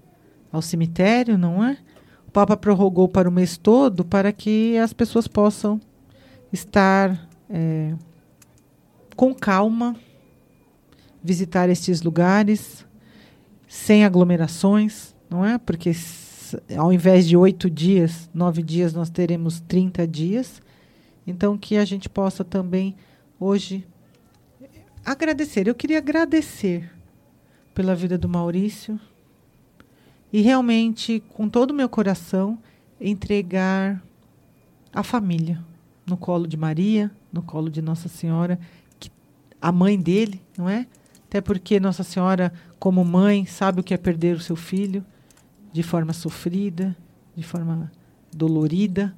ao 0.53 0.61
cemitério, 0.61 1.39
não 1.39 1.65
é? 1.65 1.79
O 2.27 2.31
Papa 2.31 2.57
prorrogou 2.57 3.09
para 3.09 3.29
o 3.29 3.33
mês 3.33 3.57
todo 3.57 4.05
para 4.05 4.33
que 4.33 4.77
as 4.77 4.93
pessoas 4.93 5.27
possam 5.27 5.81
estar 6.53 7.28
é, 7.49 7.95
com 9.17 9.35
calma, 9.35 9.97
visitar 11.23 11.69
estes 11.69 12.03
lugares, 12.03 12.87
sem 13.67 14.05
aglomerações, 14.05 15.15
não 15.29 15.45
é? 15.45 15.59
Porque 15.59 15.93
ao 16.77 16.93
invés 16.93 17.27
de 17.27 17.37
oito 17.37 17.69
dias, 17.69 18.31
nove 18.33 18.63
dias, 18.63 18.93
nós 18.95 19.11
teremos 19.11 19.61
30 19.61 20.07
dias. 20.07 20.63
Então, 21.27 21.59
que 21.59 21.77
a 21.77 21.85
gente 21.85 22.09
possa 22.09 22.45
também 22.45 22.97
hoje 23.39 23.87
agradecer. 25.05 25.67
Eu 25.67 25.75
queria 25.75 25.99
agradecer 25.99 26.91
pela 27.75 27.95
vida 27.95 28.17
do 28.17 28.29
Maurício 28.29 28.99
e 30.33 30.41
realmente, 30.41 31.23
com 31.31 31.49
todo 31.49 31.71
o 31.71 31.75
meu 31.75 31.89
coração, 31.89 32.59
entregar 33.01 34.03
a 34.93 35.03
família 35.03 35.63
no 36.09 36.17
colo 36.17 36.47
de 36.47 36.57
Maria, 36.57 37.11
no 37.33 37.43
colo 37.43 37.71
de 37.71 37.83
Nossa 37.83 38.09
Senhora, 38.09 38.59
que, 38.99 39.11
a 39.61 39.71
mãe 39.71 40.01
dele, 40.01 40.41
não 40.57 40.69
é? 40.69 40.87
Até 41.27 41.41
porque 41.41 41.79
Nossa 41.79 42.03
Senhora, 42.03 42.53
como 42.79 43.05
mãe, 43.05 43.45
sabe 43.45 43.81
o 43.81 43.85
que 43.85 43.93
é 43.93 43.97
perder 43.99 44.37
o 44.37 44.41
seu 44.41 44.57
filho 44.57 45.05
de 45.73 45.83
forma 45.83 46.13
sofrida, 46.13 46.97
de 47.37 47.43
forma 47.43 47.93
dolorida, 48.35 49.15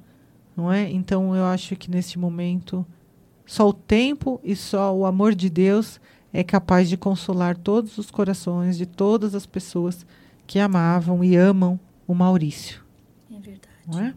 não 0.55 0.71
é? 0.71 0.89
Então 0.89 1.35
eu 1.35 1.45
acho 1.45 1.75
que 1.75 1.89
neste 1.89 2.19
momento 2.19 2.85
só 3.45 3.67
o 3.69 3.73
tempo 3.73 4.39
e 4.43 4.55
só 4.55 4.95
o 4.95 5.05
amor 5.05 5.33
de 5.33 5.49
Deus 5.49 5.99
é 6.33 6.43
capaz 6.43 6.87
de 6.89 6.97
consolar 6.97 7.57
todos 7.57 7.97
os 7.97 8.09
corações 8.11 8.77
de 8.77 8.85
todas 8.85 9.35
as 9.35 9.45
pessoas 9.45 10.05
que 10.47 10.59
amavam 10.59 11.23
e 11.23 11.35
amam 11.35 11.79
o 12.07 12.13
Maurício, 12.13 12.81
É 13.29 13.35
verdade. 13.39 13.61
não 13.87 13.99
é? 13.99 14.13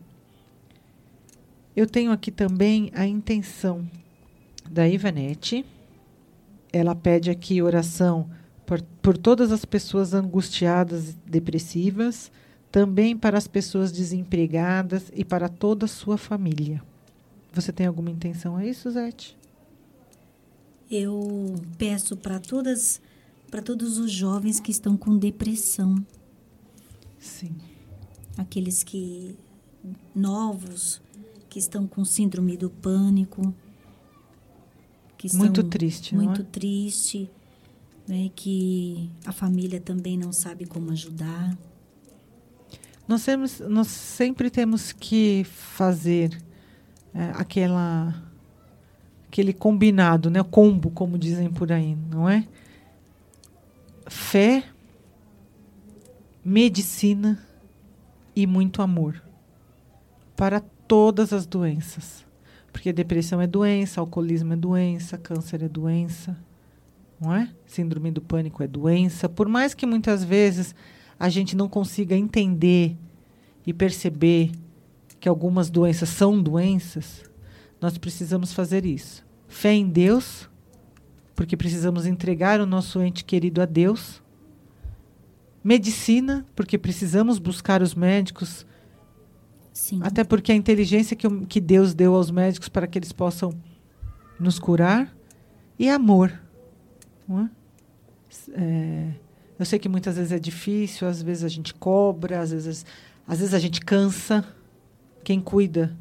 Eu 1.76 1.86
tenho 1.88 2.12
aqui 2.12 2.30
também 2.30 2.90
a 2.94 3.06
intenção 3.06 3.88
da 4.70 4.88
Ivanete. 4.88 5.64
Ela 6.72 6.94
pede 6.94 7.30
aqui 7.30 7.60
oração 7.60 8.30
por, 8.64 8.80
por 9.02 9.18
todas 9.18 9.50
as 9.50 9.64
pessoas 9.64 10.14
angustiadas 10.14 11.10
e 11.10 11.16
depressivas, 11.26 12.30
também 12.70 13.16
para 13.16 13.36
as 13.36 13.48
pessoas 13.48 13.90
desempregadas 13.90 15.10
e 15.14 15.24
para 15.24 15.48
toda 15.48 15.86
a 15.86 15.88
sua 15.88 16.16
família. 16.16 16.82
Você 17.52 17.72
tem 17.72 17.86
alguma 17.86 18.10
intenção 18.10 18.56
aí, 18.56 18.72
Suzete? 18.72 19.36
Eu 20.90 21.54
peço 21.78 22.16
para 22.16 22.38
todas, 22.38 23.00
para 23.50 23.62
todos 23.62 23.98
os 23.98 24.10
jovens 24.10 24.60
que 24.60 24.70
estão 24.70 24.96
com 24.96 25.16
depressão, 25.16 26.04
Sim. 27.18 27.54
aqueles 28.36 28.82
que 28.82 29.36
novos 30.14 31.00
que 31.54 31.60
estão 31.60 31.86
com 31.86 32.04
síndrome 32.04 32.56
do 32.56 32.68
pânico, 32.68 33.54
que 35.16 35.32
Muito 35.36 35.62
triste, 35.62 36.12
muito 36.12 36.40
é? 36.40 36.44
triste, 36.44 37.30
né, 38.08 38.28
que 38.34 39.08
a 39.24 39.30
família 39.30 39.80
também 39.80 40.18
não 40.18 40.32
sabe 40.32 40.66
como 40.66 40.90
ajudar. 40.90 41.56
Nós, 43.06 43.24
temos, 43.24 43.60
nós 43.60 43.86
sempre 43.86 44.50
temos 44.50 44.90
que 44.90 45.44
fazer 45.44 46.36
é, 47.14 47.30
aquela, 47.36 48.20
aquele 49.28 49.52
combinado, 49.52 50.28
né? 50.30 50.42
combo, 50.42 50.90
como 50.90 51.16
dizem 51.16 51.52
por 51.52 51.70
aí, 51.70 51.96
não 52.10 52.28
é? 52.28 52.48
Fé, 54.08 54.64
medicina 56.44 57.40
e 58.34 58.44
muito 58.44 58.82
amor 58.82 59.22
para 60.34 60.60
todas 60.86 61.32
as 61.32 61.46
doenças. 61.46 62.24
Porque 62.72 62.92
depressão 62.92 63.40
é 63.40 63.46
doença, 63.46 64.00
alcoolismo 64.00 64.52
é 64.52 64.56
doença, 64.56 65.16
câncer 65.16 65.62
é 65.62 65.68
doença, 65.68 66.36
não 67.20 67.32
é? 67.32 67.48
Síndrome 67.66 68.10
do 68.10 68.20
pânico 68.20 68.62
é 68.62 68.66
doença. 68.66 69.28
Por 69.28 69.48
mais 69.48 69.74
que 69.74 69.86
muitas 69.86 70.24
vezes 70.24 70.74
a 71.18 71.28
gente 71.28 71.56
não 71.56 71.68
consiga 71.68 72.16
entender 72.16 72.96
e 73.66 73.72
perceber 73.72 74.50
que 75.20 75.28
algumas 75.28 75.70
doenças 75.70 76.08
são 76.08 76.42
doenças, 76.42 77.22
nós 77.80 77.96
precisamos 77.96 78.52
fazer 78.52 78.84
isso. 78.84 79.24
Fé 79.46 79.72
em 79.72 79.88
Deus, 79.88 80.48
porque 81.34 81.56
precisamos 81.56 82.06
entregar 82.06 82.60
o 82.60 82.66
nosso 82.66 83.00
ente 83.00 83.24
querido 83.24 83.62
a 83.62 83.64
Deus. 83.64 84.22
Medicina, 85.62 86.44
porque 86.54 86.76
precisamos 86.76 87.38
buscar 87.38 87.80
os 87.80 87.94
médicos, 87.94 88.66
Sim. 89.74 89.98
até 90.04 90.22
porque 90.22 90.52
a 90.52 90.54
inteligência 90.54 91.16
que, 91.16 91.28
que 91.46 91.60
Deus 91.60 91.92
deu 91.92 92.14
aos 92.14 92.30
médicos 92.30 92.68
para 92.68 92.86
que 92.86 92.96
eles 92.96 93.12
possam 93.12 93.52
nos 94.38 94.58
curar. 94.58 95.14
E 95.76 95.90
amor. 95.90 96.32
É? 97.28 97.48
É, 98.52 99.14
eu 99.58 99.66
sei 99.66 99.78
que 99.78 99.88
muitas 99.88 100.16
vezes 100.16 100.30
é 100.30 100.38
difícil, 100.38 101.08
às 101.08 101.20
vezes 101.20 101.42
a 101.42 101.48
gente 101.48 101.74
cobra, 101.74 102.40
às 102.40 102.52
vezes, 102.52 102.86
às 103.26 103.40
vezes 103.40 103.52
a 103.52 103.58
gente 103.58 103.80
cansa. 103.80 104.44
Quem 105.24 105.40
cuida, 105.40 105.96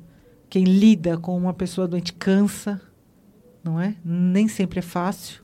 quem 0.50 0.66
lida 0.66 1.18
com 1.18 1.36
uma 1.36 1.54
pessoa 1.54 1.88
doente 1.88 2.14
cansa, 2.14 2.80
não 3.64 3.80
é? 3.80 3.96
Nem 4.04 4.48
sempre 4.48 4.80
é 4.80 4.82
fácil. 4.82 5.42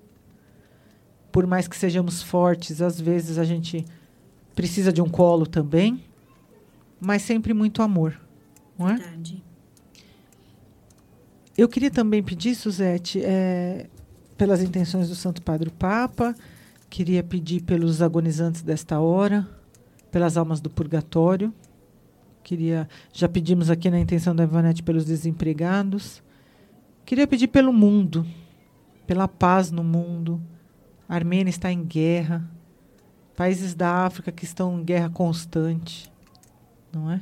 Por 1.32 1.48
mais 1.48 1.68
que 1.68 1.78
sejamos 1.78 2.22
fortes, 2.22 2.82
às 2.82 3.00
vezes 3.00 3.38
a 3.38 3.44
gente 3.44 3.86
precisa 4.54 4.92
de 4.92 5.02
um 5.02 5.08
colo 5.08 5.48
também, 5.48 6.04
mas 7.00 7.22
sempre 7.22 7.54
muito 7.54 7.82
amor, 7.82 8.20
não 8.78 8.90
é? 8.90 8.96
Verdade. 8.96 9.44
Eu 11.58 11.68
queria 11.68 11.92
também 11.92 12.24
pedir, 12.24 12.56
Suzete, 12.56 13.22
é, 13.24 13.88
pelas 14.38 14.62
intenções 14.64 15.10
do 15.10 15.16
Santo 15.16 15.42
Padre 15.42 15.70
Papa, 15.70 16.34
queria 16.90 17.22
pedir 17.22 17.62
pelos 17.64 18.02
agonizantes 18.02 18.62
desta 18.62 19.00
hora, 19.00 19.48
pelas 20.10 20.38
almas 20.38 20.62
do 20.62 20.70
purgatório. 20.70 21.54
Queria, 22.42 22.88
já 23.12 23.28
pedimos 23.28 23.70
aqui 23.70 23.90
na 23.90 24.00
intenção 24.00 24.36
da 24.36 24.44
Ivanete 24.44 24.82
pelos 24.82 25.06
desempregados. 25.06 26.24
Queria 27.06 27.28
pedir 27.28 27.48
pelo 27.48 27.74
mundo, 27.74 28.26
pela 29.06 29.28
paz 29.28 29.70
no 29.70 29.84
mundo. 29.84 30.42
A 31.08 31.16
Armênia 31.16 31.50
está 31.50 31.72
em 31.72 31.84
guerra. 31.84 32.50
Países 33.36 33.76
da 33.76 34.06
África 34.06 34.32
que 34.32 34.46
estão 34.46 34.80
em 34.80 34.84
guerra 34.84 35.10
constante, 35.10 36.12
não 36.94 37.12
é? 37.12 37.22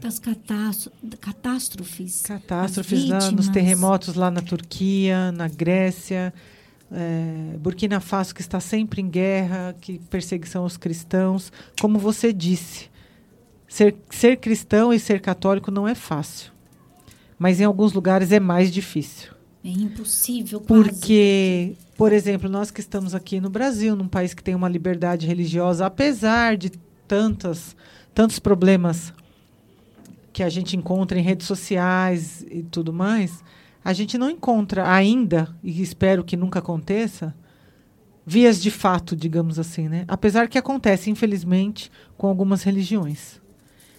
Das 0.00 0.18
catás- 0.18 0.88
catástrofes. 1.20 2.20
catástrofes 2.20 3.08
lá, 3.08 3.30
nos 3.30 3.48
terremotos 3.48 4.14
lá 4.14 4.30
na 4.30 4.42
Turquia, 4.42 5.32
na 5.32 5.48
Grécia, 5.48 6.34
é, 6.92 7.56
Burkina 7.58 7.98
Faso 7.98 8.34
que 8.34 8.42
está 8.42 8.60
sempre 8.60 9.00
em 9.00 9.08
guerra, 9.08 9.74
que 9.80 9.98
perseguição 10.10 10.64
aos 10.64 10.76
cristãos. 10.76 11.50
Como 11.80 11.98
você 11.98 12.30
disse, 12.30 12.90
ser, 13.66 13.96
ser 14.10 14.36
cristão 14.36 14.92
e 14.92 14.98
ser 14.98 15.20
católico 15.20 15.70
não 15.70 15.88
é 15.88 15.94
fácil, 15.94 16.52
mas 17.38 17.58
em 17.58 17.64
alguns 17.64 17.94
lugares 17.94 18.32
é 18.32 18.40
mais 18.40 18.70
difícil. 18.70 19.30
É 19.64 19.70
impossível 19.70 20.60
quase. 20.60 20.82
Porque, 20.90 21.74
por 21.96 22.12
exemplo, 22.12 22.50
nós 22.50 22.70
que 22.70 22.80
estamos 22.80 23.14
aqui 23.14 23.40
no 23.40 23.48
Brasil, 23.48 23.96
num 23.96 24.08
país 24.08 24.34
que 24.34 24.42
tem 24.42 24.54
uma 24.54 24.68
liberdade 24.68 25.26
religiosa, 25.26 25.86
apesar 25.86 26.56
de 26.56 26.70
tantas, 27.06 27.74
tantos 28.14 28.38
problemas 28.38 29.12
que 30.32 30.42
a 30.42 30.48
gente 30.48 30.76
encontra 30.76 31.18
em 31.18 31.22
redes 31.22 31.46
sociais 31.46 32.44
e 32.50 32.62
tudo 32.62 32.92
mais, 32.92 33.42
a 33.84 33.92
gente 33.92 34.18
não 34.18 34.30
encontra 34.30 34.90
ainda, 34.90 35.54
e 35.62 35.82
espero 35.82 36.22
que 36.22 36.36
nunca 36.36 36.58
aconteça, 36.58 37.34
vias 38.24 38.60
de 38.60 38.70
fato, 38.70 39.16
digamos 39.16 39.58
assim, 39.58 39.88
né? 39.88 40.04
Apesar 40.06 40.48
que 40.48 40.58
acontece, 40.58 41.10
infelizmente, 41.10 41.90
com 42.16 42.26
algumas 42.26 42.62
religiões. 42.62 43.40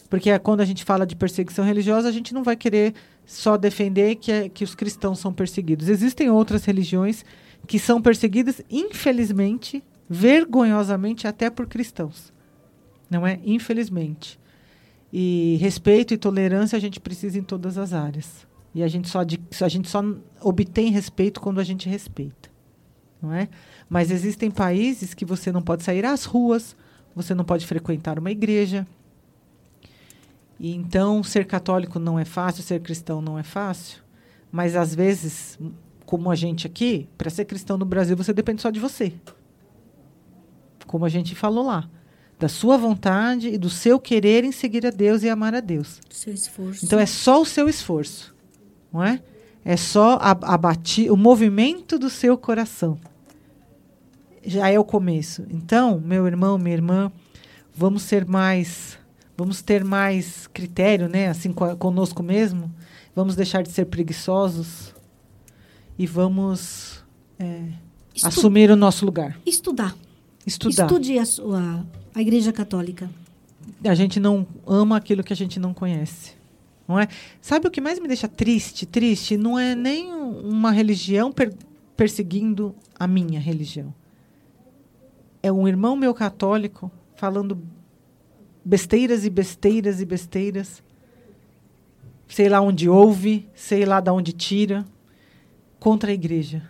Porque 0.09 0.29
é 0.29 0.39
quando 0.39 0.61
a 0.61 0.65
gente 0.65 0.83
fala 0.83 1.05
de 1.05 1.15
perseguição 1.15 1.65
religiosa, 1.65 2.07
a 2.07 2.11
gente 2.11 2.33
não 2.33 2.43
vai 2.43 2.55
querer 2.55 2.93
só 3.25 3.57
defender 3.57 4.15
que, 4.15 4.31
é, 4.31 4.49
que 4.49 4.63
os 4.63 4.75
cristãos 4.75 5.19
são 5.19 5.33
perseguidos. 5.33 5.87
Existem 5.87 6.29
outras 6.29 6.65
religiões 6.65 7.23
que 7.67 7.77
são 7.77 8.01
perseguidas, 8.01 8.61
infelizmente, 8.69 9.83
vergonhosamente, 10.09 11.27
até 11.27 11.49
por 11.49 11.67
cristãos. 11.67 12.33
Não 13.09 13.25
é? 13.25 13.39
Infelizmente. 13.43 14.39
E 15.11 15.57
respeito 15.59 16.13
e 16.13 16.17
tolerância 16.17 16.77
a 16.77 16.79
gente 16.79 16.99
precisa 16.99 17.39
em 17.39 17.43
todas 17.43 17.77
as 17.77 17.93
áreas. 17.93 18.47
E 18.73 18.83
a 18.83 18.87
gente 18.87 19.09
só, 19.09 19.21
a 19.21 19.69
gente 19.69 19.89
só 19.89 20.03
obtém 20.41 20.91
respeito 20.91 21.41
quando 21.41 21.59
a 21.59 21.63
gente 21.63 21.89
respeita. 21.89 22.49
Não 23.21 23.33
é? 23.33 23.49
Mas 23.89 24.11
existem 24.11 24.51
países 24.51 25.13
que 25.13 25.25
você 25.25 25.51
não 25.51 25.61
pode 25.61 25.83
sair 25.83 26.05
às 26.05 26.25
ruas, 26.25 26.75
você 27.15 27.33
não 27.33 27.43
pode 27.43 27.65
frequentar 27.65 28.19
uma 28.19 28.31
igreja. 28.31 28.87
E 30.59 30.73
então 30.75 31.23
ser 31.23 31.45
católico 31.45 31.99
não 31.99 32.19
é 32.19 32.25
fácil, 32.25 32.63
ser 32.63 32.79
cristão 32.81 33.21
não 33.21 33.37
é 33.37 33.43
fácil. 33.43 34.01
Mas 34.51 34.75
às 34.75 34.93
vezes, 34.93 35.59
como 36.05 36.29
a 36.29 36.35
gente 36.35 36.67
aqui, 36.67 37.09
para 37.17 37.29
ser 37.29 37.45
cristão 37.45 37.77
no 37.77 37.85
Brasil 37.85 38.15
você 38.15 38.33
depende 38.33 38.61
só 38.61 38.69
de 38.69 38.79
você. 38.79 39.13
Como 40.85 41.05
a 41.05 41.09
gente 41.09 41.35
falou 41.35 41.65
lá, 41.65 41.89
da 42.39 42.47
sua 42.47 42.77
vontade 42.77 43.49
e 43.49 43.57
do 43.57 43.69
seu 43.69 43.99
querer 43.99 44.43
em 44.45 44.51
seguir 44.51 44.85
a 44.85 44.89
Deus 44.89 45.23
e 45.23 45.29
amar 45.29 45.53
a 45.53 45.59
Deus. 45.59 45.99
Seu 46.09 46.33
esforço. 46.33 46.85
Então 46.85 46.97
é 46.97 47.05
só 47.05 47.41
o 47.41 47.45
seu 47.45 47.67
esforço, 47.67 48.33
não 48.93 49.03
é? 49.03 49.21
É 49.65 49.75
só 49.75 50.13
a, 50.21 50.31
a 50.31 50.57
bati- 50.57 51.09
o 51.09 51.17
movimento 51.17 51.99
do 51.99 52.09
seu 52.09 52.37
coração. 52.37 52.97
Já 54.45 54.69
é 54.69 54.79
o 54.79 54.85
começo. 54.85 55.45
Então, 55.49 55.99
meu 55.99 56.25
irmão, 56.25 56.57
minha 56.57 56.73
irmã, 56.75 57.11
vamos 57.75 58.03
ser 58.03 58.25
mais, 58.25 58.97
vamos 59.37 59.61
ter 59.61 59.83
mais 59.83 60.47
critério, 60.47 61.09
né? 61.09 61.27
Assim 61.27 61.51
co- 61.51 61.75
conosco 61.75 62.23
mesmo. 62.23 62.73
Vamos 63.13 63.35
deixar 63.35 63.61
de 63.63 63.69
ser 63.69 63.85
preguiçosos 63.85 64.95
e 65.97 66.07
vamos 66.07 67.03
é, 67.37 67.63
assumir 68.23 68.71
o 68.71 68.77
nosso 68.77 69.05
lugar. 69.05 69.37
Estudar. 69.45 69.93
Estudar. 70.49 70.85
Estude 70.85 71.17
a, 71.19 71.25
sua, 71.25 71.85
a 72.13 72.21
Igreja 72.21 72.51
Católica. 72.51 73.09
a 73.85 73.95
gente 73.95 74.19
não 74.19 74.45
ama 74.67 74.97
aquilo 74.97 75.23
que 75.23 75.31
a 75.31 75.35
gente 75.35 75.59
não 75.59 75.73
conhece. 75.73 76.33
Não 76.87 76.99
é? 76.99 77.07
Sabe 77.39 77.67
o 77.67 77.71
que 77.71 77.79
mais 77.79 77.99
me 77.99 78.07
deixa 78.07 78.27
triste? 78.27 78.85
Triste 78.85 79.37
não 79.37 79.57
é 79.59 79.75
nem 79.75 80.11
uma 80.11 80.71
religião 80.71 81.31
per- 81.31 81.53
perseguindo 81.95 82.75
a 82.97 83.07
minha 83.07 83.39
religião. 83.39 83.93
É 85.41 85.51
um 85.51 85.67
irmão 85.67 85.95
meu 85.95 86.13
católico 86.13 86.91
falando 87.15 87.57
besteiras 88.65 89.23
e 89.23 89.29
besteiras 89.29 90.01
e 90.01 90.05
besteiras. 90.05 90.83
Sei 92.27 92.49
lá 92.49 92.59
onde 92.59 92.89
ouve, 92.89 93.47
sei 93.55 93.85
lá 93.85 93.99
de 93.99 94.09
onde 94.11 94.33
tira, 94.33 94.85
contra 95.79 96.11
a 96.11 96.13
igreja. 96.13 96.61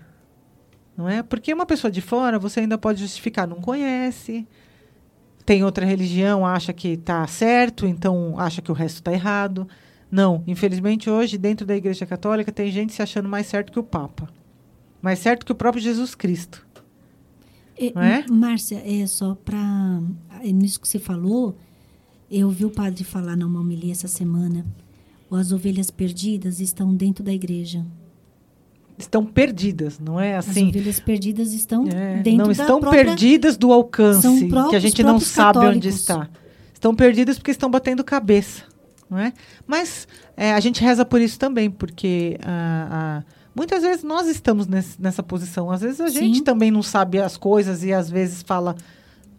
Não 0.99 1.07
é? 1.07 1.23
Porque 1.23 1.53
uma 1.53 1.65
pessoa 1.65 1.89
de 1.89 2.01
fora 2.01 2.37
você 2.37 2.59
ainda 2.59 2.77
pode 2.77 2.99
justificar, 2.99 3.47
não 3.47 3.61
conhece, 3.61 4.45
tem 5.45 5.63
outra 5.63 5.85
religião, 5.85 6.45
acha 6.45 6.73
que 6.73 6.89
está 6.89 7.25
certo, 7.25 7.87
então 7.87 8.37
acha 8.37 8.61
que 8.61 8.69
o 8.69 8.73
resto 8.73 8.95
está 8.97 9.13
errado. 9.13 9.65
Não, 10.11 10.43
infelizmente 10.45 11.09
hoje 11.09 11.37
dentro 11.37 11.65
da 11.65 11.73
Igreja 11.73 12.05
Católica 12.05 12.51
tem 12.51 12.69
gente 12.69 12.91
se 12.91 13.01
achando 13.01 13.29
mais 13.29 13.47
certo 13.47 13.71
que 13.71 13.79
o 13.79 13.83
Papa, 13.83 14.27
mais 15.01 15.19
certo 15.19 15.45
que 15.45 15.53
o 15.53 15.55
próprio 15.55 15.81
Jesus 15.81 16.13
Cristo. 16.15 16.67
É, 17.77 17.85
é? 17.85 18.25
Márcia, 18.29 18.83
é 18.85 19.07
só 19.07 19.35
para. 19.35 20.01
Nisso 20.43 20.81
que 20.81 20.87
você 20.89 20.99
falou, 20.99 21.55
eu 22.29 22.47
ouvi 22.47 22.65
o 22.65 22.71
padre 22.71 23.05
falar 23.05 23.37
numa 23.37 23.61
homilia 23.61 23.93
essa 23.93 24.09
semana. 24.09 24.65
As 25.31 25.53
ovelhas 25.53 25.89
perdidas 25.89 26.59
estão 26.59 26.93
dentro 26.93 27.23
da 27.23 27.31
igreja. 27.31 27.85
Estão 28.99 29.25
perdidas, 29.25 29.97
não 29.97 30.19
é 30.19 30.35
As 30.35 30.49
assim? 30.49 30.67
ovelhas 30.67 30.99
perdidas 30.99 31.53
estão 31.53 31.87
É, 31.87 32.17
dentro 32.21 32.43
não 32.45 32.51
estão 32.51 32.79
própria... 32.81 33.05
perdidas 33.05 33.55
do 33.57 33.71
alcance, 33.71 34.27
que 34.69 34.75
a 34.75 34.79
gente 34.79 35.01
não 35.01 35.19
sabe 35.19 35.59
onde 35.59 35.87
está. 35.87 36.29
Estão 36.73 36.93
perdidas 36.93 37.37
porque 37.37 37.51
estão 37.51 37.71
batendo 37.71 38.03
cabeça, 38.03 38.63
não 39.09 39.17
é? 39.17 39.31
Mas 39.65 40.07
é, 40.35 40.53
a 40.53 40.59
gente 40.59 40.81
reza 40.83 41.05
por 41.05 41.21
isso 41.21 41.39
também, 41.39 41.69
porque 41.71 42.37
ah, 42.43 43.23
ah, 43.25 43.33
muitas 43.55 43.81
vezes 43.83 44.03
nós 44.03 44.27
estamos 44.27 44.67
nesse- 44.67 45.01
nessa 45.01 45.23
posição. 45.23 45.71
Às 45.71 45.81
vezes 45.81 46.01
a 46.01 46.09
Sim. 46.09 46.13
gente 46.19 46.41
também 46.43 46.69
não 46.69 46.83
sabe 46.83 47.19
as 47.19 47.37
coisas 47.37 47.83
e 47.83 47.93
às 47.93 48.09
vezes 48.09 48.41
fala 48.43 48.75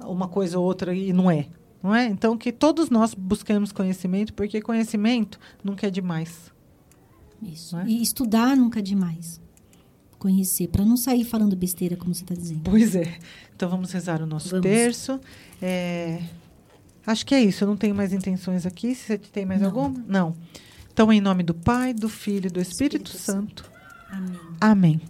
uma 0.00 0.26
coisa 0.26 0.58
ou 0.58 0.64
outra 0.64 0.94
e 0.94 1.12
não 1.12 1.30
é, 1.30 1.46
não 1.82 1.94
é? 1.94 2.06
Então 2.06 2.36
que 2.36 2.50
todos 2.50 2.88
nós 2.88 3.12
busquemos 3.14 3.72
conhecimento, 3.72 4.32
porque 4.32 4.60
conhecimento 4.62 5.38
nunca 5.62 5.86
é 5.86 5.90
demais. 5.90 6.50
Isso. 7.42 7.76
É? 7.76 7.84
E 7.86 8.02
estudar 8.02 8.54
nunca 8.56 8.80
é 8.80 8.82
demais. 8.82 9.40
Conhecer, 10.20 10.68
para 10.68 10.84
não 10.84 10.96
sair 10.96 11.24
falando 11.24 11.56
besteira, 11.56 11.96
como 11.96 12.14
você 12.14 12.22
está 12.22 12.34
dizendo. 12.34 12.60
Pois 12.62 12.94
é. 12.94 13.18
Então 13.56 13.68
vamos 13.68 13.90
rezar 13.90 14.22
o 14.22 14.26
nosso 14.26 14.50
Vamos. 14.50 14.62
terço. 14.62 15.18
É, 15.60 16.20
Acho 17.06 17.24
que 17.24 17.34
é 17.34 17.42
isso. 17.42 17.64
Eu 17.64 17.68
não 17.68 17.76
tenho 17.76 17.94
mais 17.94 18.12
intenções 18.12 18.66
aqui. 18.66 18.94
Se 18.94 19.06
você 19.06 19.18
tem 19.18 19.46
mais 19.46 19.60
Não. 19.60 19.68
alguma? 19.68 20.04
Não. 20.06 20.36
Então, 20.92 21.12
em 21.12 21.20
nome 21.20 21.42
do 21.42 21.54
Pai, 21.54 21.94
do 21.94 22.08
Filho 22.08 22.46
e 22.48 22.50
do 22.50 22.60
Espírito, 22.60 23.10
Espírito 23.10 23.18
Santo. 23.18 23.70
Amém. 24.10 24.38
Amém. 24.60 25.00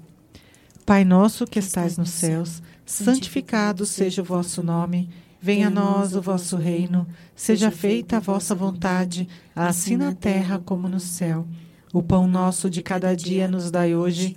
Pai 0.87 1.05
nosso 1.05 1.45
que 1.45 1.59
estais 1.59 1.93
estais 1.93 1.99
nos 1.99 2.09
no 2.09 2.13
céu, 2.13 2.47
céus, 2.47 2.63
santificado 2.87 3.85
seja 3.85 4.23
o 4.23 4.25
vosso 4.25 4.63
nome. 4.63 5.11
Venha 5.43 5.69
a 5.69 5.71
nós 5.71 6.15
o 6.15 6.23
vosso 6.23 6.57
reino. 6.57 7.07
Seja 7.35 7.71
feita 7.71 8.19
a 8.19 8.21
vossa 8.21 8.55
vontade, 8.55 9.29
assim 9.57 9.97
na 9.97 10.15
terra 10.15 10.59
como 10.65 10.89
no 10.89 11.01
céu. 11.01 11.47
O 11.93 12.03
pão 12.03 12.29
nosso 12.29 12.71
de 12.71 12.83
cada 12.83 13.17
dia 13.17 13.49
nos 13.49 13.71
dai 13.71 13.95
hoje. 13.95 14.37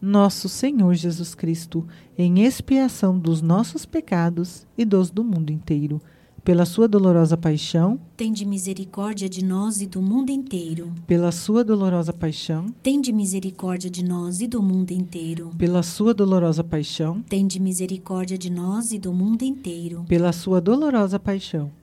nosso 0.00 0.48
Senhor 0.48 0.94
Jesus 0.94 1.34
Cristo, 1.34 1.86
em 2.16 2.40
expiação 2.44 3.18
dos 3.18 3.42
nossos 3.42 3.84
pecados 3.84 4.66
e 4.76 4.84
dos 4.84 5.10
do 5.10 5.24
mundo 5.24 5.50
inteiro. 5.50 6.00
Pela 6.44 6.64
sua 6.64 6.88
dolorosa 6.88 7.36
paixão, 7.36 8.00
Tende 8.16 8.46
misericórdia 8.46 9.28
de 9.28 9.44
nós 9.44 9.82
e 9.82 9.86
do 9.86 10.00
mundo 10.00 10.30
inteiro. 10.30 10.90
pela 11.06 11.30
sua 11.30 11.62
dolorosa 11.62 12.10
paixão, 12.12 12.66
Tende 12.82 13.12
misericórdia 13.12 13.90
de 13.90 14.02
nós 14.02 14.40
e 14.40 14.46
do 14.46 14.62
mundo 14.62 14.92
inteiro. 14.92 15.50
pela 15.58 15.82
sua 15.82 16.14
dolorosa 16.14 16.64
paixão, 16.64 17.20
Tende 17.28 17.60
misericórdia 17.60 18.38
de 18.38 18.48
nós 18.50 18.92
e 18.92 18.98
do 18.98 19.12
mundo 19.12 19.42
inteiro. 19.42 20.04
pela 20.08 20.32
sua 20.32 20.58
dolorosa 20.58 21.18
paixão, 21.18 21.70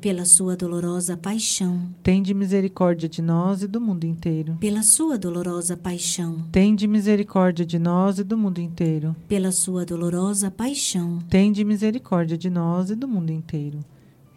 Pela 0.00 0.24
sua 0.24 0.56
dolorosa 0.56 1.16
paixão, 1.16 1.90
Tende 2.02 2.32
misericórdia 2.32 3.08
de 3.08 3.20
nós 3.20 3.62
e 3.62 3.66
do 3.68 3.80
mundo 3.80 4.04
inteiro. 4.04 4.56
pela 4.60 4.82
sua 4.82 5.18
dolorosa 5.18 5.76
paixão, 5.76 6.46
Tende 6.50 6.86
misericórdia 6.86 7.66
de 7.66 7.78
nós 7.78 8.18
e 8.18 8.24
do 8.24 8.36
mundo 8.38 8.60
inteiro. 8.60 9.14
pela 9.26 9.50
sua 9.52 9.84
dolorosa 9.84 10.50
paixão, 10.50 11.18
Tende 11.28 11.64
misericórdia 11.64 12.38
de 12.38 12.48
nós 12.48 12.90
e 12.90 12.94
do 12.94 13.08
mundo 13.08 13.30
inteiro. 13.30 13.80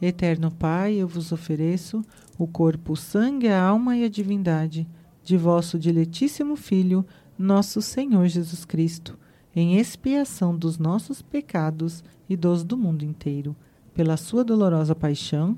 Eterno 0.01 0.49
Pai, 0.51 0.95
eu 0.95 1.07
vos 1.07 1.31
ofereço 1.31 2.03
o 2.37 2.47
corpo, 2.47 2.93
o 2.93 2.97
sangue, 2.97 3.47
a 3.47 3.61
alma 3.63 3.95
e 3.95 4.03
a 4.03 4.09
divindade 4.09 4.87
de 5.23 5.37
vosso 5.37 5.77
diletíssimo 5.77 6.55
Filho, 6.55 7.05
nosso 7.37 7.81
Senhor 7.81 8.27
Jesus 8.27 8.65
Cristo, 8.65 9.17
em 9.55 9.77
expiação 9.77 10.55
dos 10.57 10.77
nossos 10.79 11.21
pecados 11.21 12.03
e 12.27 12.35
dos 12.35 12.63
do 12.63 12.75
mundo 12.77 13.03
inteiro. 13.05 13.55
Pela 13.93 14.15
sua 14.15 14.43
dolorosa 14.43 14.95
paixão, 14.95 15.57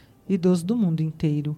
e 0.31 0.37
dos 0.37 0.63
do 0.63 0.77
mundo 0.77 1.01
inteiro. 1.01 1.57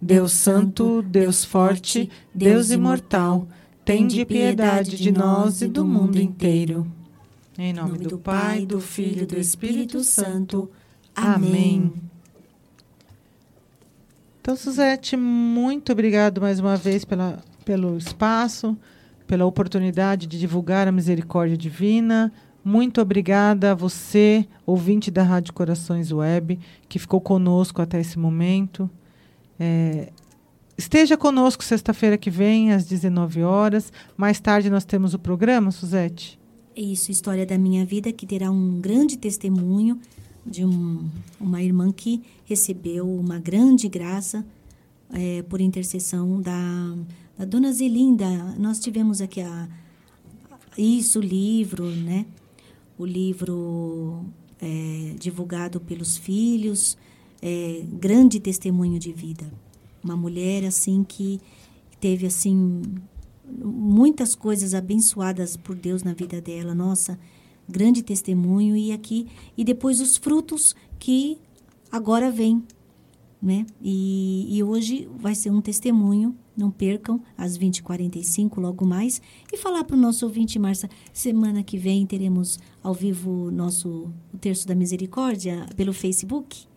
Deus 0.00 0.32
Santo, 0.32 1.02
Deus 1.02 1.44
Forte, 1.44 2.10
Deus 2.34 2.70
Imortal, 2.70 3.48
tende 3.84 4.24
piedade 4.24 4.96
de 4.96 5.10
nós 5.10 5.62
e 5.62 5.68
do 5.68 5.84
mundo 5.84 6.20
inteiro. 6.20 6.86
Em 7.56 7.72
nome 7.72 7.98
do 7.98 8.18
Pai, 8.18 8.66
do 8.66 8.80
Filho 8.80 9.22
e 9.22 9.26
do 9.26 9.38
Espírito 9.38 10.02
Santo. 10.02 10.70
Amém. 11.14 11.92
Então, 14.40 14.56
Suzete, 14.56 15.16
muito 15.16 15.92
obrigado 15.92 16.40
mais 16.40 16.58
uma 16.58 16.76
vez 16.76 17.04
pela, 17.04 17.38
pelo 17.64 17.96
espaço, 17.96 18.76
pela 19.26 19.46
oportunidade 19.46 20.26
de 20.26 20.38
divulgar 20.38 20.86
a 20.86 20.92
misericórdia 20.92 21.56
divina. 21.56 22.32
Muito 22.62 23.00
obrigada 23.00 23.72
a 23.72 23.74
você, 23.74 24.46
ouvinte 24.66 25.10
da 25.10 25.22
Rádio 25.22 25.54
Corações 25.54 26.10
Web, 26.10 26.58
que 26.88 26.98
ficou 26.98 27.20
conosco 27.20 27.80
até 27.80 28.00
esse 28.00 28.18
momento. 28.18 28.90
É, 29.58 30.12
esteja 30.76 31.16
conosco 31.16 31.62
sexta-feira 31.64 32.16
que 32.18 32.30
vem, 32.30 32.72
às 32.72 32.84
19 32.84 33.42
horas. 33.42 33.92
Mais 34.16 34.40
tarde 34.40 34.68
nós 34.70 34.84
temos 34.84 35.14
o 35.14 35.18
programa, 35.18 35.70
Suzete. 35.70 36.38
Isso, 36.76 37.10
história 37.12 37.46
da 37.46 37.56
minha 37.56 37.84
vida, 37.86 38.12
que 38.12 38.26
terá 38.26 38.50
um 38.50 38.80
grande 38.80 39.16
testemunho 39.16 39.98
de 40.44 40.64
um- 40.64 41.08
uma 41.40 41.62
irmã 41.62 41.90
que 41.92 42.22
recebeu 42.44 43.08
uma 43.08 43.38
grande 43.38 43.88
graça 43.88 44.44
é, 45.12 45.42
por 45.42 45.60
intercessão 45.60 46.40
da, 46.40 46.94
da 47.38 47.44
dona 47.44 47.72
Zelinda. 47.72 48.26
Nós 48.58 48.80
tivemos 48.80 49.20
aqui 49.20 49.40
a, 49.40 49.68
isso, 50.76 51.20
o 51.20 51.22
livro, 51.22 51.88
né? 51.88 52.26
O 52.98 53.06
livro 53.06 54.24
é, 54.60 55.14
divulgado 55.18 55.78
pelos 55.80 56.16
filhos, 56.16 56.96
é, 57.46 57.84
grande 57.92 58.40
testemunho 58.40 58.98
de 58.98 59.12
vida. 59.12 59.44
Uma 60.02 60.16
mulher 60.16 60.64
assim 60.64 61.04
que 61.04 61.38
teve 62.00 62.26
assim 62.26 62.80
muitas 63.62 64.34
coisas 64.34 64.72
abençoadas 64.72 65.54
por 65.54 65.76
Deus 65.76 66.02
na 66.02 66.14
vida 66.14 66.40
dela. 66.40 66.74
Nossa, 66.74 67.18
grande 67.68 68.02
testemunho 68.02 68.74
e 68.74 68.92
aqui 68.92 69.26
e 69.58 69.62
depois 69.62 70.00
os 70.00 70.16
frutos 70.16 70.74
que 70.98 71.36
agora 71.92 72.30
vêm, 72.30 72.62
né? 73.42 73.66
E, 73.82 74.46
e 74.48 74.62
hoje 74.62 75.06
vai 75.18 75.34
ser 75.34 75.50
um 75.50 75.60
testemunho. 75.60 76.34
Não 76.56 76.70
percam 76.70 77.20
às 77.36 77.58
20h45, 77.58 78.58
logo 78.58 78.86
mais. 78.86 79.20
E 79.52 79.58
falar 79.58 79.84
para 79.84 79.96
o 79.96 80.00
nosso 80.00 80.24
ouvinte, 80.24 80.58
Marcia, 80.58 80.88
semana 81.12 81.62
que 81.62 81.76
vem 81.76 82.06
teremos 82.06 82.58
ao 82.82 82.94
vivo 82.94 83.50
nosso 83.50 84.10
o 84.32 84.38
Terço 84.38 84.66
da 84.66 84.74
Misericórdia 84.74 85.66
pelo 85.76 85.92
Facebook. 85.92 86.68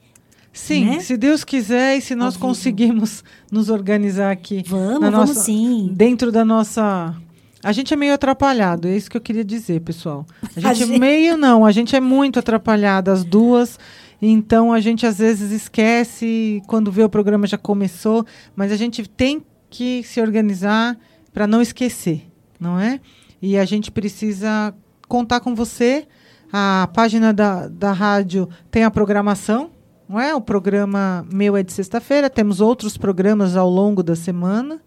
Sim, 0.57 0.85
né? 0.85 0.99
se 0.99 1.15
Deus 1.15 1.43
quiser 1.43 1.97
e 1.97 2.01
se 2.01 2.15
nós 2.15 2.35
conseguirmos 2.37 3.23
nos 3.51 3.69
organizar 3.69 4.31
aqui. 4.31 4.63
Vamos, 4.67 4.99
na 4.99 5.09
vamos 5.09 5.29
nossa- 5.29 5.41
sim. 5.41 5.89
Dentro 5.93 6.31
da 6.31 6.43
nossa. 6.43 7.15
A 7.63 7.71
gente 7.71 7.93
é 7.93 7.97
meio 7.97 8.13
atrapalhado, 8.13 8.87
é 8.87 8.95
isso 8.95 9.09
que 9.09 9.17
eu 9.17 9.21
queria 9.21 9.43
dizer, 9.43 9.81
pessoal. 9.81 10.25
A 10.55 10.59
gente, 10.59 10.65
A 10.67 10.71
é 10.71 10.75
gente- 10.75 10.99
meio 10.99 11.37
não, 11.37 11.65
a 11.65 11.71
gente 11.71 11.95
é 11.95 11.99
muito 11.99 12.39
atrapalhado, 12.39 13.09
as 13.11 13.23
duas. 13.23 13.79
Então 14.21 14.73
a 14.73 14.79
gente 14.79 15.05
às 15.05 15.19
vezes 15.19 15.51
esquece 15.51 16.61
quando 16.67 16.91
vê 16.91 17.03
o 17.03 17.09
programa 17.09 17.45
já 17.45 17.57
começou, 17.57 18.25
mas 18.55 18.71
a 18.71 18.75
gente 18.75 19.07
tem 19.07 19.43
que 19.69 20.01
se 20.03 20.19
organizar 20.19 20.97
para 21.33 21.45
não 21.45 21.61
esquecer, 21.61 22.25
não 22.59 22.79
é? 22.79 22.99
E 23.41 23.57
a 23.57 23.65
gente 23.65 23.91
precisa 23.91 24.73
contar 25.07 25.39
com 25.39 25.53
você. 25.53 26.07
A 26.51 26.89
página 26.93 27.31
da, 27.33 27.67
da 27.67 27.91
rádio 27.91 28.47
tem 28.71 28.83
a 28.83 28.89
programação, 28.89 29.69
não 30.07 30.19
é? 30.19 30.33
O 30.35 30.41
programa 30.41 31.25
meu 31.31 31.55
é 31.57 31.63
de 31.63 31.73
sexta-feira, 31.73 32.29
temos 32.29 32.61
outros 32.61 32.97
programas 32.97 33.55
ao 33.55 33.69
longo 33.69 34.01
da 34.03 34.15
semana. 34.15 34.79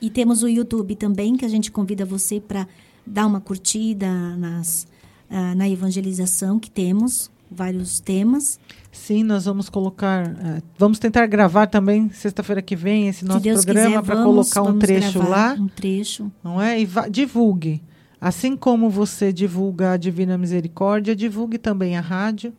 E 0.00 0.10
temos 0.10 0.42
o 0.42 0.48
YouTube 0.48 0.94
também, 0.96 1.36
que 1.36 1.44
a 1.44 1.48
gente 1.48 1.70
convida 1.72 2.04
você 2.04 2.40
para 2.40 2.66
dar 3.06 3.26
uma 3.26 3.40
curtida 3.40 4.06
nas, 4.36 4.86
ah, 5.30 5.54
na 5.54 5.68
evangelização 5.68 6.58
que 6.58 6.70
temos, 6.70 7.30
vários 7.50 8.00
temas. 8.00 8.58
Sim, 8.92 9.24
nós 9.24 9.44
vamos 9.46 9.68
colocar. 9.68 10.26
eh, 10.26 10.62
vamos 10.78 10.98
tentar 10.98 11.26
gravar 11.26 11.66
também 11.66 12.10
sexta-feira 12.10 12.60
que 12.62 12.76
vem 12.76 13.08
esse 13.08 13.24
nosso 13.24 13.40
programa 13.42 14.02
para 14.02 14.22
colocar 14.22 14.62
um 14.62 14.78
trecho 14.78 15.18
lá, 15.26 15.56
Um 15.58 15.68
trecho. 15.68 16.30
não 16.42 16.60
é? 16.60 16.80
E 16.80 16.88
divulgue. 17.10 17.82
Assim 18.20 18.56
como 18.56 18.88
você 18.88 19.32
divulga 19.32 19.92
a 19.92 19.96
Divina 19.96 20.38
Misericórdia, 20.38 21.14
divulgue 21.16 21.58
também 21.58 21.96
a 21.96 22.00
rádio 22.00 22.52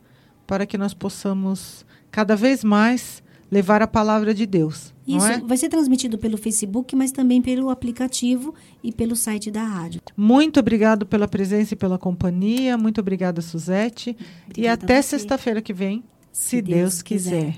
para 0.46 0.66
que 0.66 0.76
nós 0.78 0.92
possamos 0.94 1.85
cada 2.16 2.34
vez 2.34 2.64
mais 2.64 3.22
levar 3.52 3.82
a 3.82 3.86
palavra 3.86 4.32
de 4.32 4.46
Deus. 4.46 4.94
Isso 5.06 5.18
Não 5.18 5.26
é? 5.34 5.38
vai 5.40 5.58
ser 5.58 5.68
transmitido 5.68 6.16
pelo 6.16 6.38
Facebook, 6.38 6.96
mas 6.96 7.12
também 7.12 7.42
pelo 7.42 7.68
aplicativo 7.68 8.54
e 8.82 8.90
pelo 8.90 9.14
site 9.14 9.50
da 9.50 9.62
rádio. 9.62 10.00
Muito 10.16 10.58
obrigado 10.58 11.04
pela 11.04 11.28
presença 11.28 11.74
e 11.74 11.76
pela 11.76 11.98
companhia. 11.98 12.78
Muito 12.78 13.02
obrigada, 13.02 13.42
Suzete. 13.42 14.16
e 14.18 14.50
Obrigada 14.50 14.82
a 14.82 14.84
até 14.86 15.02
sexta-feira 15.02 15.60
que 15.60 15.74
vem, 15.74 16.02
se, 16.32 16.48
Se 16.56 16.62
Deus, 16.62 16.78
Deus 16.78 17.02
quiser. 17.02 17.52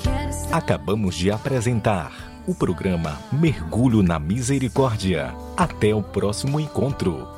quiser. 0.00 0.50
Acabamos 0.50 1.14
de 1.14 1.30
apresentar 1.30 2.42
o 2.46 2.54
programa 2.54 3.18
Mergulho 3.30 4.02
na 4.02 4.18
Misericórdia. 4.18 5.34
Até 5.58 5.94
o 5.94 6.02
próximo 6.02 6.58
encontro. 6.58 7.26